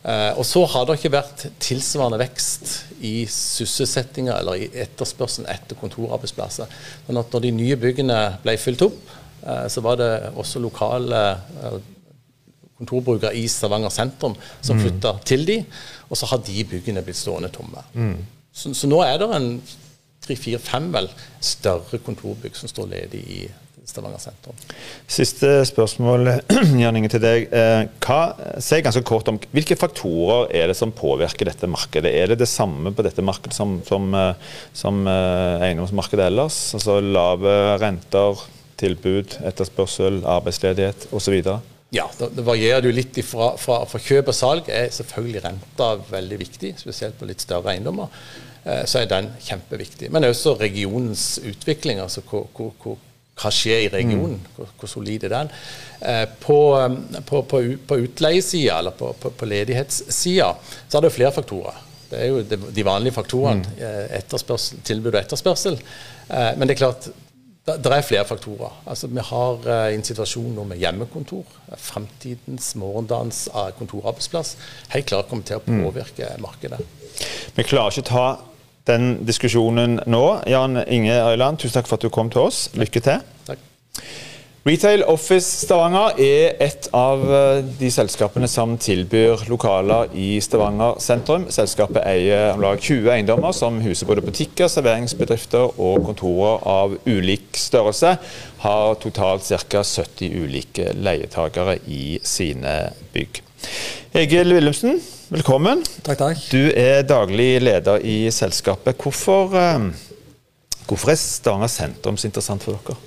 Uh, 0.03 0.35
og 0.35 0.43
så 0.43 0.65
har 0.67 0.87
det 0.89 0.97
ikke 0.99 1.13
vært 1.15 1.45
tilsvarende 1.63 2.19
vekst 2.19 2.73
i 3.07 3.23
sysselsettinga 3.31 4.35
eller 4.41 4.59
i 4.59 4.69
etterspørselen 4.83 5.47
etter 5.51 5.79
kontorarbeidsplasser. 5.79 6.71
Sånn 7.07 7.21
at 7.21 7.35
når 7.35 7.45
de 7.45 7.53
nye 7.55 7.79
byggene 7.79 8.19
ble 8.43 8.57
fylt 8.59 8.83
opp, 8.87 8.99
eh, 9.43 9.65
så 9.71 9.83
var 9.83 9.99
det 9.99 10.11
også 10.39 10.63
lokale 10.63 11.23
eh, 11.63 11.79
kontorbrukere 12.79 13.35
i 13.39 13.47
Stavanger 13.51 13.95
sentrum 13.95 14.37
som 14.61 14.79
mm. 14.79 14.85
flytta 14.85 15.15
til 15.27 15.47
de, 15.49 15.59
og 16.09 16.19
så 16.19 16.31
har 16.31 16.43
de 16.47 16.67
byggene 16.71 17.03
blitt 17.07 17.19
stående 17.19 17.51
tomme. 17.55 17.83
Mm. 17.95 18.17
Så, 18.53 18.75
så, 18.75 18.91
nå 18.91 19.01
er 19.07 19.19
det 19.23 19.31
en 19.35 19.51
tre-fire-fem 20.23 20.91
større 21.43 21.99
kontorbygg 22.07 22.59
som 22.59 22.71
står 22.71 22.91
ledig 22.91 23.23
i 23.23 23.43
Stavanger 23.83 24.21
sentrum. 24.23 24.59
Siste 25.11 25.49
spørsmål 25.67 26.29
Jan 26.83 26.99
Inge, 26.99 27.09
til 27.11 27.23
deg. 27.23 27.49
Eh, 27.51 27.89
hva, 28.05 28.19
si 28.63 28.79
ganske 28.85 29.03
kort 29.07 29.27
om 29.33 29.41
Hvilke 29.51 29.75
faktorer 29.79 30.53
er 30.55 30.71
det 30.71 30.77
som 30.79 30.95
påvirker 30.95 31.51
dette 31.51 31.67
markedet? 31.71 32.13
Er 32.15 32.31
det 32.31 32.39
det 32.45 32.51
samme 32.51 32.95
på 32.95 33.03
dette 33.03 33.25
markedet 33.27 33.59
som, 33.59 33.81
som, 33.89 34.07
eh, 34.15 34.55
som 34.79 35.03
eh, 35.11 35.67
eiendomsmarkedet 35.67 36.29
ellers? 36.31 36.61
Altså 36.79 37.01
lave 37.03 37.59
renter, 37.83 38.47
tilbud, 38.79 39.39
etterspørsel, 39.51 40.23
arbeidsledighet 40.31 41.11
osv.? 41.11 41.43
Ja, 41.93 42.07
det, 42.21 42.33
det 42.39 42.47
varierer 42.47 42.87
jo 42.87 42.95
litt 42.95 43.19
fra, 43.27 43.53
fra, 43.59 43.83
fra, 43.91 44.01
kjøp 44.01 44.31
og 44.31 44.39
salg. 44.45 44.71
er 44.71 44.95
selvfølgelig 44.95 45.47
renta 45.51 45.95
veldig 46.07 46.39
viktig, 46.47 46.77
spesielt 46.81 47.19
på 47.19 47.27
litt 47.29 47.43
større 47.43 47.75
eiendommer. 47.75 48.15
Så 48.63 49.01
er 49.01 49.09
den 49.11 49.27
kjempeviktig. 49.43 50.07
Men 50.15 50.29
også 50.29 50.55
regionens 50.61 51.41
utvikling. 51.43 51.99
altså 51.99 52.23
hvor, 52.23 52.47
hvor, 52.55 52.71
hvor 52.79 53.01
hva 53.39 53.51
skjer 53.53 53.87
i 53.87 53.89
regionen, 53.93 54.37
mm. 54.37 54.53
hvor, 54.57 54.69
hvor, 54.79 54.91
solid 54.91 55.25
er 55.27 55.33
den. 55.33 55.51
Eh, 56.01 56.27
på, 56.43 56.59
um, 56.77 56.99
på, 57.29 57.43
på, 57.49 57.63
på 57.89 57.99
utleiesida, 58.05 58.79
eller 58.79 58.95
på, 58.99 59.13
på 59.15 59.49
ledighetssida, 59.49 60.53
så 60.89 60.99
er 60.99 61.07
det 61.07 61.15
flere 61.15 61.35
faktorer. 61.35 61.81
Det 62.13 62.21
er 62.21 62.29
jo 62.29 62.43
de 62.45 62.85
vanlige 62.85 63.17
faktorene. 63.17 63.65
Mm. 63.79 64.13
Eh, 64.13 64.79
tilbud 64.85 65.15
og 65.15 65.21
etterspørsel. 65.23 65.81
Eh, 66.29 66.53
men 66.59 66.69
det 66.69 66.77
er 66.77 66.83
klart, 66.83 67.09
det, 67.65 67.79
er 67.89 68.05
flere 68.05 68.27
faktorer. 68.29 68.75
Altså, 68.91 69.09
vi 69.09 69.25
har 69.25 69.69
en 69.95 70.05
situasjon 70.05 70.53
nå 70.53 70.67
med 70.69 70.83
hjemmekontor. 70.83 71.47
Fremtidens, 71.79 72.75
morgendagens 72.77 73.47
kontorarbeidsplass. 73.79 74.57
Helt 74.93 75.09
klart 75.09 75.31
kommer 75.31 75.47
til 75.49 75.63
å 75.63 75.65
mm. 75.65 75.85
påvirke 75.87 76.35
mm. 76.35 76.43
markedet. 76.43 76.83
Vi 77.57 77.65
klarer 77.65 77.95
ikke 77.95 78.05
å 78.05 78.11
ta 78.11 78.27
den 78.89 79.23
diskusjonen 79.27 80.01
nå. 80.11 80.27
Jan 80.51 80.83
Inge 80.87 81.15
Øyland, 81.31 81.59
tusen 81.63 81.79
takk 81.79 81.91
for 81.91 82.01
at 82.01 82.05
du 82.07 82.13
kom 82.13 82.31
til 82.31 82.47
oss. 82.49 82.69
Lykke 82.75 83.01
til. 83.01 83.25
Takk. 83.47 83.59
Retail 84.63 85.03
Office 85.11 85.65
Stavanger 85.65 86.21
er 86.23 86.53
et 86.63 86.87
av 86.95 87.23
eh, 87.35 87.65
de 87.81 87.89
selskapene 87.91 88.47
som 88.47 88.77
tilbyr 88.79 89.43
lokaler 89.51 90.13
i 90.15 90.37
Stavanger 90.45 91.01
sentrum. 91.03 91.49
Selskapet 91.51 91.99
eier 92.07 92.53
om 92.53 92.63
lag 92.63 92.79
20 92.79 93.11
eiendommer 93.11 93.51
som 93.59 93.81
huser 93.83 94.07
både 94.07 94.23
butikker, 94.23 94.71
serveringsbedrifter 94.71 95.81
og 95.83 96.07
kontorer 96.07 96.63
av 96.71 96.95
ulik 97.11 97.59
størrelse. 97.59 98.15
Har 98.63 98.95
totalt 99.03 99.51
ca. 99.51 99.83
70 99.83 100.39
ulike 100.45 100.93
leietakere 100.95 101.81
i 101.91 102.21
sine 102.23 102.77
bygg. 103.17 103.43
Egil 104.13 104.53
Willumsen, 104.53 104.99
velkommen. 105.33 105.81
Takk, 106.05 106.19
takk. 106.21 106.41
Du 106.53 106.69
er 106.77 107.01
daglig 107.09 107.63
leder 107.63 108.03
i 108.05 108.27
selskapet. 108.35 108.99
Hvorfor, 109.01 109.55
eh, 109.57 109.87
hvorfor 110.85 111.15
er 111.15 111.17
Stavanger 111.17 111.71
sentrum 111.73 112.19
så 112.21 112.29
interessant 112.29 112.63
for 112.63 112.77
dere? 112.77 112.99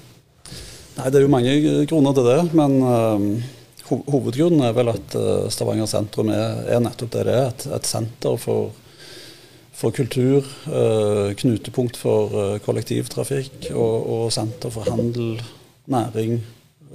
Nei, 0.95 1.09
Det 1.11 1.19
er 1.19 1.25
jo 1.25 1.31
mange 1.31 1.85
grunner 1.89 2.15
til 2.15 2.25
det. 2.29 2.39
Men 2.57 2.79
uh, 2.81 3.99
hovedgrunnen 4.09 4.63
er 4.65 4.73
vel 4.73 4.93
at 4.93 5.17
uh, 5.19 5.45
Stavanger 5.53 5.89
sentrum 5.91 6.31
er, 6.33 6.63
er, 6.71 6.81
nettopp 6.83 7.11
det 7.13 7.25
det 7.27 7.35
er. 7.35 7.51
Et, 7.51 7.67
et 7.77 7.89
senter 7.89 8.39
for, 8.41 8.71
for 9.75 9.95
kultur. 9.95 10.47
Uh, 10.65 11.35
knutepunkt 11.37 11.99
for 11.99 12.57
kollektivtrafikk 12.65 13.69
og, 13.75 13.95
og, 14.01 14.25
senter 14.33 14.73
for 14.73 14.89
handel, 14.89 15.37
næring 15.85 16.39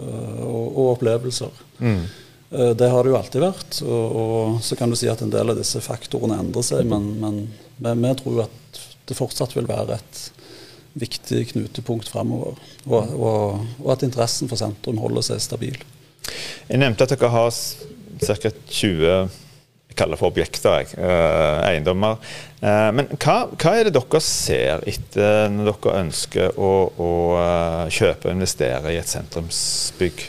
og, 0.00 0.66
og, 0.66 0.84
opplevelser. 0.96 1.62
Mm. 1.78 2.04
Eh, 2.50 2.70
det 2.70 2.88
har 2.88 3.04
det 3.04 3.12
jo 3.12 3.18
alltid 3.18 3.44
vært. 3.44 3.80
Og, 3.86 4.16
og, 4.22 4.60
så 4.64 4.78
kan 4.78 4.90
du 4.90 4.98
si 4.98 5.10
at 5.10 5.22
en 5.22 5.32
del 5.32 5.52
av 5.52 5.58
disse 5.58 5.82
faktorene 5.84 6.40
endrer 6.42 6.66
seg, 6.66 6.86
men, 6.90 7.12
men, 7.22 8.04
vi 8.04 8.14
tror 8.20 8.44
at 8.48 8.80
det 9.08 9.18
fortsatt 9.18 9.56
vil 9.56 9.68
være 9.70 9.98
et 9.98 10.24
viktig 11.00 11.44
knutepunkt 11.52 12.10
framover. 12.10 12.58
Og, 12.86 13.14
og, 13.14 13.60
og, 13.78 13.92
at 13.94 14.06
interessen 14.06 14.50
for 14.50 14.60
sentrum 14.60 14.98
holder 15.02 15.30
seg 15.30 15.42
stabil. 15.42 15.78
Jeg 16.68 16.82
nevnte 16.82 17.06
at 17.06 17.14
dere 17.14 17.30
har 17.32 17.54
ca. 18.20 18.50
20 18.50 19.30
jeg 19.90 19.96
kaller 19.98 20.18
for 20.20 20.30
objekter, 20.30 20.84
jeg, 20.84 20.92
eh, 21.02 21.60
eiendommer. 21.66 22.20
Eh, 22.62 22.90
men 22.94 23.08
hva, 23.16 23.40
hva, 23.50 23.72
er 23.74 23.88
det 23.88 23.94
dere 23.96 24.20
ser 24.22 24.84
etter 24.86 25.48
når 25.50 25.72
dere 25.72 25.94
ønsker 26.04 26.60
å, 26.62 26.70
å 26.94 27.10
kjøpe 27.90 28.30
og 28.30 28.36
investere 28.36 28.94
i 28.94 29.00
et 29.00 29.10
sentrumsbygg? 29.10 30.22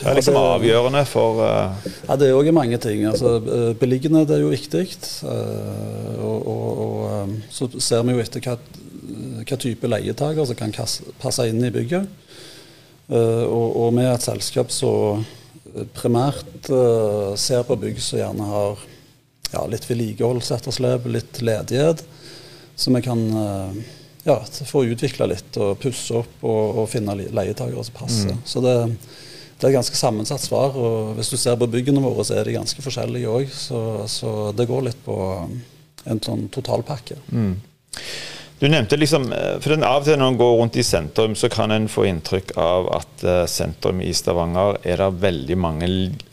Det 0.00 0.08
er 0.08 0.16
liksom 0.16 0.36
avgjørende 0.40 1.02
for 1.08 1.42
uh... 1.44 1.88
Ja, 2.06 2.16
Det 2.16 2.30
er 2.30 2.36
òg 2.38 2.48
mange 2.56 2.78
ting. 2.80 3.02
Altså, 3.10 3.36
eh, 3.44 3.72
beliggenhet 3.76 4.32
er 4.32 4.40
jo 4.40 4.52
viktig. 4.52 4.86
Uh, 5.20 6.14
og, 6.24 6.46
og, 6.48 6.80
og 6.86 7.34
så 7.52 7.68
ser 7.76 8.06
vi 8.08 8.16
jo 8.16 8.22
etter 8.22 8.44
hva, 8.46 8.56
hva 9.44 9.60
type 9.60 9.90
leietaker 9.90 10.48
som 10.48 10.58
kan 10.58 10.72
passe 11.20 11.48
inn 11.50 11.60
i 11.64 11.72
bygget. 11.74 12.08
Og, 13.10 13.72
og 13.74 13.96
er 13.98 14.12
et 14.12 14.22
selskap 14.22 14.70
som 14.70 15.24
primært 15.96 16.68
ser 17.42 17.64
på 17.66 17.74
bygg 17.82 17.96
som 17.98 18.20
gjerne 18.20 18.44
har 18.46 18.84
ja, 19.50 19.64
litt 19.66 19.88
vedlikeholdsetterslep, 19.90 21.08
litt 21.10 21.40
ledighet. 21.42 22.04
Så 22.78 22.94
vi 22.94 23.02
kan 23.02 23.24
ja, 24.22 24.36
få 24.66 24.84
utvikla 24.84 25.26
litt 25.26 25.58
og 25.58 25.80
pusse 25.82 26.22
opp 26.22 26.46
og, 26.46 26.78
og 26.84 26.86
finne 26.92 27.16
leietakere 27.18 27.82
som 27.82 27.98
passer. 27.98 28.36
Mm. 28.36 28.46
Så 28.46 28.62
det 28.62 28.76
det 29.60 29.68
er 29.68 29.74
et 29.74 29.76
ganske 29.76 29.98
sammensatt 29.98 30.40
svar. 30.40 30.72
og 30.72 31.14
Hvis 31.18 31.28
du 31.28 31.36
ser 31.36 31.58
på 31.60 31.68
byggene 31.68 32.00
våre, 32.00 32.24
så 32.24 32.38
er 32.40 32.48
de 32.48 32.56
ganske 32.56 32.80
forskjellige 32.80 33.28
òg. 33.28 33.50
Så, 33.52 33.80
så, 34.08 34.34
det 34.56 34.68
går 34.70 34.86
litt 34.88 35.02
på 35.04 35.16
en 36.08 36.22
sånn 36.24 36.46
totalpakke. 36.52 37.18
Mm. 37.28 37.58
Du 38.60 38.66
nevnte 38.68 38.96
liksom, 38.96 39.28
eh, 39.32 39.58
for 39.60 39.72
den 39.72 39.84
Av 39.84 40.00
og 40.00 40.08
til 40.08 40.18
når 40.20 40.32
en 40.32 40.40
går 40.40 40.56
rundt 40.62 40.80
i 40.80 40.84
sentrum, 40.84 41.36
så 41.36 41.52
kan 41.52 41.72
en 41.72 41.88
få 41.92 42.06
inntrykk 42.08 42.56
av 42.60 42.90
at 42.96 43.24
uh, 43.24 43.44
sentrum 43.48 44.02
i 44.04 44.12
Stavanger 44.16 44.80
er 44.84 45.00
det 45.00 45.12
veldig 45.20 45.60
mange 45.60 45.88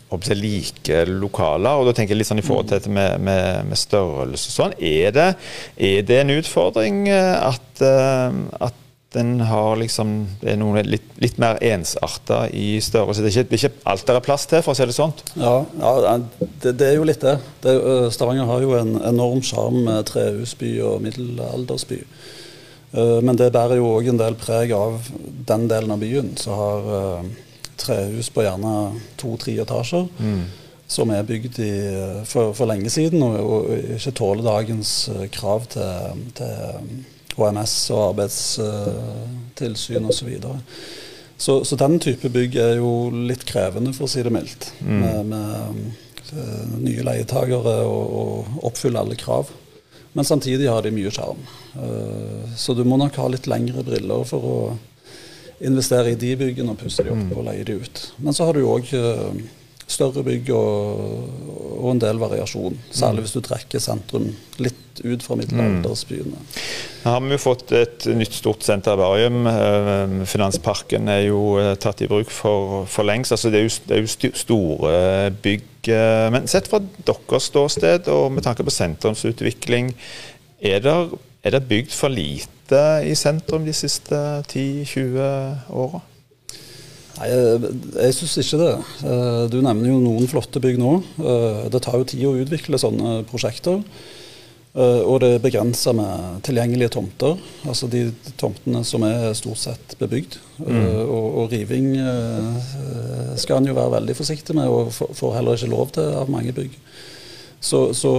like 0.07 1.05
lokaler. 1.07 1.71
og 1.75 1.87
da 1.87 1.93
tenker 1.95 2.15
jeg 2.15 2.19
litt 2.21 2.31
sånn 2.31 2.39
i 2.39 2.47
forhold 2.47 2.67
til 2.69 2.79
dette 2.79 2.91
med, 2.91 3.19
med, 3.19 3.67
med 3.67 3.79
størrelse 3.79 4.51
sånn. 4.51 4.75
Er 4.79 5.11
det, 5.15 5.29
er 5.75 6.03
det, 6.07 6.19
en 6.23 6.35
utfordring 6.35 7.07
eh, 7.11 7.35
at, 7.47 7.83
at 7.83 8.83
den 9.13 9.41
har 9.41 9.77
liksom, 9.79 10.27
det 10.41 10.51
er 10.51 10.57
noe 10.59 10.81
litt, 10.83 11.05
litt 11.23 11.37
mer 11.39 11.61
ensarta 11.63 12.41
i 12.51 12.75
størrelse. 12.83 13.23
Det 13.23 13.31
er 13.31 13.45
ikke, 13.45 13.55
ikke, 13.55 13.85
alt 13.87 14.03
det 14.07 14.17
er 14.17 14.25
plass 14.25 14.47
til, 14.51 14.63
for 14.65 14.75
å 14.75 14.77
si 14.77 14.87
det 14.89 14.97
sånn. 14.97 15.15
Ja, 15.39 15.53
ja 15.79 16.17
det, 16.19 16.73
det, 16.73 16.89
er 16.89 16.97
jo 16.97 17.07
litt 17.07 17.23
det. 17.23 17.37
det 17.63 17.77
er, 17.77 18.09
Stavanger 18.11 18.49
har 18.51 18.65
jo 18.65 18.75
en 18.75 18.97
enorm 19.07 19.41
sjarm 19.45 19.79
med 19.87 20.09
trehusby 20.11 20.75
og 20.83 20.99
middelaldersby. 21.07 22.01
Men 22.97 23.35
det 23.39 23.51
bærer 23.55 23.79
jo 23.79 23.89
òg 23.97 24.11
en 24.11 24.19
del 24.19 24.37
preg 24.39 24.71
av 24.75 25.09
den 25.47 25.67
delen 25.71 25.91
av 25.93 25.99
byen 26.01 26.31
som 26.39 26.55
har 26.55 27.25
trehus 27.77 28.31
på 28.33 28.43
gjerne 28.43 28.71
to-tre 29.19 29.57
etasjer. 29.63 30.07
Mm. 30.19 30.47
Som 30.87 31.11
er 31.11 31.27
bygd 31.27 31.59
i, 31.63 31.73
for, 32.27 32.53
for, 32.55 32.67
lenge 32.67 32.91
siden 32.91 33.23
og, 33.23 33.35
og 33.43 33.95
ikke 33.97 34.15
tåler 34.15 34.47
dagens 34.47 34.91
krav 35.35 35.67
til, 35.73 36.23
til 36.39 37.03
HMS 37.37 37.75
og 37.93 38.01
arbeidstilsyn 38.09 40.05
osv. 40.09 40.29
Så, 40.41 40.57
så 41.37 41.65
Så 41.65 41.75
den 41.79 41.99
type 42.01 42.29
bygg 42.33 42.55
er 42.57 42.75
jo 42.81 43.09
litt 43.13 43.45
krevende, 43.45 43.93
for 43.93 44.03
å 44.07 44.11
si 44.11 44.23
det 44.25 44.33
mildt. 44.33 44.73
Mm. 44.81 44.99
Med, 45.03 45.25
med 45.31 45.47
uh, 46.33 46.65
nye 46.81 47.05
leietagere 47.05 47.77
og, 47.85 48.05
og 48.21 48.65
oppfylle 48.71 48.99
alle 48.99 49.15
krav. 49.19 49.45
Men 50.17 50.25
samtidig 50.25 50.69
har 50.71 50.81
de 50.81 50.91
mye 50.95 51.11
sjarm. 51.13 51.37
Uh, 51.77 52.43
så 52.57 52.73
du 52.73 52.83
må 52.87 52.97
nok 52.97 53.15
ha 53.21 53.27
litt 53.29 53.47
lengre 53.49 53.83
briller 53.85 54.25
for 54.25 54.41
å 54.41 54.57
investere 55.57 56.11
i 56.13 56.19
de 56.19 56.35
byggene 56.37 56.73
og 56.73 56.81
pusse 56.81 57.03
de 57.05 57.09
opp 57.13 57.21
mm. 57.29 57.37
og 57.37 57.45
leie 57.49 57.65
de 57.65 57.73
ut. 57.81 58.13
Men 58.21 58.33
så 58.33 58.45
har 58.49 58.57
du 58.57 58.65
òg 58.65 58.89
uh, 58.97 59.33
større 59.87 60.23
bygg 60.27 60.51
og, 60.55 61.05
og 61.77 61.93
en 61.93 62.01
del 62.03 62.19
variasjon. 62.19 62.75
Særlig 62.91 63.25
hvis 63.25 63.35
du 63.37 63.41
trekker 63.45 63.81
sentrum 63.81 64.27
litt 64.59 65.01
ut 65.05 65.23
fra 65.23 65.37
middelaldersbyene. 65.39 66.41
Nå 67.03 67.13
har 67.13 67.21
vi 67.23 67.35
jo 67.35 67.39
fått 67.39 67.71
et 67.77 68.07
nytt 68.17 68.35
stort 68.35 68.65
senterbarium. 68.67 69.47
Eh, 69.47 70.15
Finansparken 70.27 71.07
er 71.13 71.27
jo 71.29 71.41
eh, 71.61 71.75
tatt 71.79 72.03
i 72.03 72.09
bruk 72.09 72.31
for, 72.33 72.83
for 72.89 73.07
lengst. 73.07 73.35
Altså 73.35 73.51
det, 73.53 73.61
er 73.61 73.69
jo, 73.69 73.75
det 73.87 73.97
er 73.97 74.03
jo 74.03 74.33
store 74.41 74.97
bygg. 75.45 75.69
Eh, 75.93 76.25
men 76.35 76.51
sett 76.51 76.67
fra 76.67 76.81
deres 76.81 77.47
ståsted 77.51 78.11
og 78.11 78.27
med 78.35 78.47
tanke 78.47 78.65
på 78.67 78.73
sentrumsutvikling, 78.73 79.93
er 80.57 80.83
det, 80.83 80.99
er 81.45 81.55
det 81.55 81.67
bygd 81.69 81.95
for 81.95 82.11
lite 82.11 82.83
i 83.07 83.15
sentrum 83.15 83.63
de 83.63 83.75
siste 83.77 84.17
10-20 84.51 85.71
åra? 85.71 86.03
Nei, 87.17 87.31
Jeg, 87.31 87.71
jeg 87.95 88.15
syns 88.17 88.37
ikke 88.43 88.59
det. 88.61 88.75
Eh, 89.09 89.41
du 89.51 89.57
nevner 89.65 89.89
jo 89.89 89.97
noen 90.03 90.29
flotte 90.29 90.61
bygg 90.63 90.77
nå. 90.81 90.93
Eh, 91.17 91.65
det 91.73 91.81
tar 91.85 91.97
jo 91.99 92.07
tid 92.07 92.27
å 92.29 92.37
utvikle 92.43 92.79
sånne 92.81 93.21
prosjekter. 93.29 93.81
Eh, 94.77 95.01
og 95.01 95.23
det 95.23 95.31
er 95.33 95.41
begrensa 95.41 95.95
med 95.97 96.43
tilgjengelige 96.45 96.93
tomter. 96.93 97.39
Altså 97.65 97.89
de 97.89 98.05
tomtene 98.37 98.83
som 98.85 99.05
er 99.07 99.31
stort 99.37 99.63
sett 99.63 99.97
bebygd. 100.01 100.37
Mm. 100.61 100.77
Og, 101.07 101.27
og, 101.41 101.53
riving 101.53 101.91
skal 103.37 103.59
en 103.59 103.69
jo 103.69 103.77
være 103.77 103.95
veldig 103.97 104.17
forsiktig 104.17 104.55
med, 104.57 104.69
og 104.69 104.93
får 104.93 105.37
heller 105.39 105.57
ikke 105.57 105.73
lov 105.73 105.93
til 105.97 106.13
av 106.21 106.29
mange 106.33 106.53
bygg. 106.53 106.77
Så, 107.59 107.93
så 107.97 108.13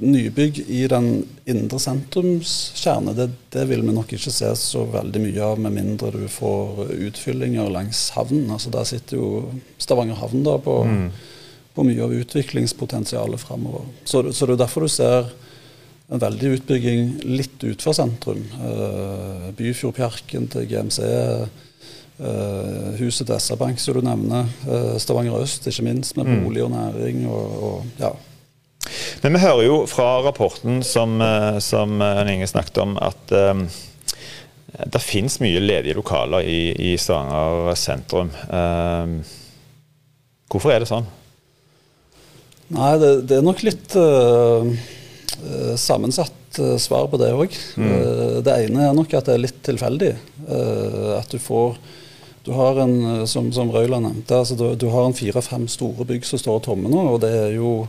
nybygg 0.00 0.58
i 0.68 0.86
den 0.88 1.24
indre 1.44 1.78
sentrumskjerne, 1.80 3.14
det, 3.16 3.28
det, 3.52 3.64
vil 3.70 3.84
vi 3.86 3.94
nok 3.94 4.12
ikke 4.16 4.32
se 4.32 4.50
så 4.58 4.84
veldig 4.92 5.22
mye 5.22 5.44
av, 5.44 5.60
med 5.62 5.76
mindre 5.76 6.12
du 6.14 6.26
får 6.30 6.92
utfyllinger 7.08 7.70
langs 7.72 8.10
havnen. 8.16 8.50
Altså 8.52 8.72
Der 8.74 8.88
sitter 8.88 9.20
jo 9.20 9.30
Stavanger 9.78 10.20
havn 10.20 10.44
da 10.46 10.56
på, 10.62 10.78
mm. 10.84 11.08
på 11.76 11.86
mye 11.88 12.04
av 12.04 12.14
utviklingspotensialet 12.16 13.42
framover. 13.42 13.88
Så, 14.04 14.24
så, 14.32 14.46
det 14.46 14.56
er 14.56 14.64
derfor 14.64 14.86
du 14.86 14.92
ser 14.92 15.32
en 16.06 16.22
veldig 16.22 16.56
utbygging 16.60 17.08
litt 17.26 17.56
utenfor 17.64 17.96
sentrum. 17.96 18.44
Uh, 18.60 19.48
Byfjordparken 19.58 20.46
til 20.52 20.68
GMC. 20.70 21.00
Uh, 22.16 22.94
huset 22.96 23.26
til 23.26 23.34
SR-Bank, 23.36 23.80
som 23.82 23.98
du 23.98 24.06
nevner. 24.06 24.46
Uh, 24.68 24.94
Stavanger 25.02 25.40
øst, 25.42 25.66
ikke 25.66 25.88
minst, 25.88 26.16
med 26.16 26.30
mm. 26.30 26.44
bolig 26.44 26.62
og 26.64 26.72
næring. 26.76 27.26
og, 27.26 27.62
og 27.66 28.00
ja, 28.00 28.14
men 29.22 29.36
vi 29.36 29.42
hører 29.42 29.64
jo 29.66 29.76
fra 29.88 30.20
rapporten 30.24 30.82
som, 30.84 31.20
eh, 31.22 31.58
som 31.64 32.00
eh, 32.02 32.34
Inge 32.34 32.48
snakket 32.50 32.80
om, 32.82 32.96
at 33.00 33.32
um, 33.32 33.66
det 34.76 35.00
finnes 35.00 35.38
mye 35.40 35.62
ledige 35.62 35.96
lokaler 35.96 36.44
i, 36.44 36.60
i 36.90 36.96
Stavanger 37.00 37.72
sentrum. 37.80 38.32
Um, 38.50 39.18
hvorfor 40.52 40.74
er 40.74 40.84
det 40.84 40.90
sånn? 40.90 41.08
Nei, 42.76 42.92
det, 43.00 43.12
det 43.30 43.38
er 43.38 43.46
nok 43.46 43.62
litt 43.64 43.94
uh, 43.96 44.68
sammensatt 45.80 46.58
uh, 46.60 46.74
svar 46.82 47.06
på 47.08 47.20
det 47.22 47.30
òg. 47.32 47.54
Mm. 47.78 47.86
Uh, 47.86 48.38
det 48.44 48.56
ene 48.66 48.88
er 48.88 48.96
nok 48.96 49.14
at 49.16 49.30
det 49.30 49.36
er 49.36 49.44
litt 49.46 49.62
tilfeldig. 49.64 50.16
at 51.16 51.30
du 51.32 51.38
får 51.42 51.78
du 52.46 52.52
har 52.54 52.78
en, 52.78 53.26
som, 53.26 53.48
som 53.50 53.72
Røyland 53.74 54.06
nevnte, 54.06 54.36
altså 54.38 54.54
du, 54.54 54.68
du 54.78 54.84
har 54.92 55.08
en 55.08 55.16
fire-fem 55.16 55.64
store 55.66 56.04
bygg 56.06 56.28
som 56.28 56.38
står 56.38 56.60
tomme 56.62 56.86
nå. 56.86 57.00
og 57.16 57.16
det 57.24 57.32
er 57.34 57.56
jo 57.56 57.88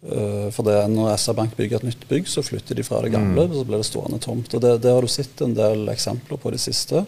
for 0.00 0.64
det, 0.64 0.78
Når 0.88 1.10
SR-Bank 1.12 1.56
bygger 1.58 1.76
et 1.76 1.90
nytt 1.90 2.06
bygg, 2.08 2.28
så 2.28 2.40
flytter 2.40 2.78
de 2.78 2.84
fra 2.86 3.02
det 3.04 3.10
gamle. 3.12 3.44
Mm. 3.44 3.54
Så 3.58 3.64
blir 3.68 3.82
det 3.82 3.88
stående 3.88 4.20
tomt. 4.24 4.54
og 4.54 4.62
det, 4.64 4.70
det, 4.80 4.94
har 4.94 5.04
du 5.04 5.10
sett 5.12 5.42
en 5.44 5.52
del 5.54 5.90
eksempler 5.92 6.40
på 6.40 6.52
de 6.54 6.60
siste. 6.62 7.02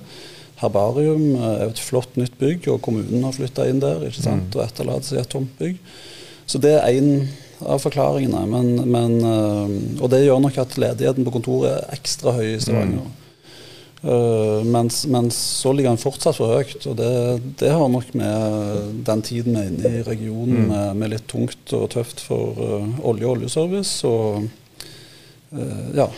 Herbarium 0.61 1.39
er 1.41 1.71
et 1.71 1.81
flott 1.81 2.19
nytt 2.21 2.37
bygg, 2.39 2.69
og 2.69 2.83
kommunen 2.85 3.25
har 3.25 3.33
flytta 3.33 3.65
inn 3.71 3.81
der 3.81 4.05
ikke 4.11 4.21
sant? 4.21 4.51
Mm. 4.51 4.59
og 4.59 4.67
etterlater 4.67 5.09
seg 5.09 5.23
et 5.23 5.33
tomt 5.33 5.57
bygg. 5.59 5.81
Så 6.45 6.61
det 6.61 6.75
er 6.77 7.01
én 7.01 7.25
av 7.65 7.81
forklaringene. 7.83 8.45
Men, 8.51 8.71
men, 8.91 9.19
uh, 9.25 10.03
og 10.03 10.13
det 10.13 10.25
gjør 10.25 10.43
nok 10.45 10.61
at 10.63 10.79
ledigheten 10.81 11.27
på 11.27 11.35
kontoret 11.39 11.79
er 11.79 11.97
ekstra 11.97 12.37
høy 12.37 12.55
i 12.55 12.61
Stavanger. 12.63 13.07
Mm. 13.07 13.19
Uh, 14.03 14.65
mens, 14.67 15.05
mens, 15.07 15.37
så 15.63 15.71
ligger 15.73 15.93
den 15.93 16.01
fortsatt 16.03 16.35
for 16.35 16.57
høyt. 16.57 16.87
og 16.91 16.97
det, 16.99 17.13
det, 17.61 17.71
har 17.71 17.87
nok 17.87 18.09
med 18.19 19.05
den 19.07 19.23
tiden 19.23 19.55
vi 19.55 19.61
er 19.61 19.69
inne 19.71 19.93
i 20.01 20.03
regionen, 20.03 20.65
mm. 20.65 20.73
med, 20.73 20.97
med, 20.99 21.13
litt 21.15 21.29
tungt 21.31 21.75
og 21.79 21.87
tøft 21.95 22.25
for 22.25 22.59
uh, 22.59 22.99
olje 23.07 23.29
og 23.29 23.37
oljeservice. 23.37 24.03
og 24.09 24.43
uh, 25.55 25.87
ja, 25.95 26.09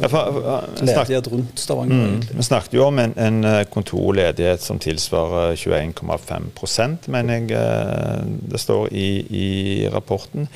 ja 0.00 0.08
for, 0.08 0.40
ledighet 0.80 1.28
rundt 1.34 1.60
Stavanger. 1.60 2.08
Mm, 2.16 2.24
vi 2.38 2.48
snakket 2.48 2.78
jo 2.78 2.86
om 2.88 3.04
en, 3.04 3.12
en 3.20 3.44
kontorledighet 3.68 4.64
som 4.64 4.80
tilsvarer 4.80 5.60
21,5 5.60 7.10
mener 7.12 7.52
jeg 7.52 8.36
det 8.48 8.64
står 8.64 8.88
i, 8.96 9.10
i 9.28 9.48
rapporten. 9.92 10.48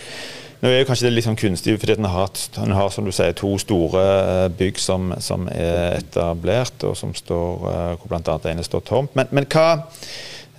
Nå 0.61 0.69
er 0.69 0.83
jo 0.83 0.89
kanskje 0.91 1.07
det 1.07 1.15
litt 1.15 1.25
sånn 1.25 1.39
kunstig, 1.41 1.79
fordi 1.81 1.97
den 1.97 2.09
har, 2.13 2.29
den 2.57 2.75
har 2.77 2.91
som 2.93 3.07
du 3.09 3.15
sier, 3.17 3.33
to 3.37 3.55
store 3.63 4.03
eh, 4.05 4.49
bygg 4.59 4.81
som, 4.81 5.15
som 5.25 5.47
er 5.49 5.97
etablert, 6.03 6.85
og 6.85 6.99
som 7.01 7.15
står, 7.17 7.65
eh, 7.71 7.95
hvor 7.97 8.13
bl.a. 8.13 8.37
ene 8.51 8.67
står 8.67 8.85
tomt. 8.85 9.17
Men, 9.17 9.31
men 9.33 9.49
hva, 9.49 9.87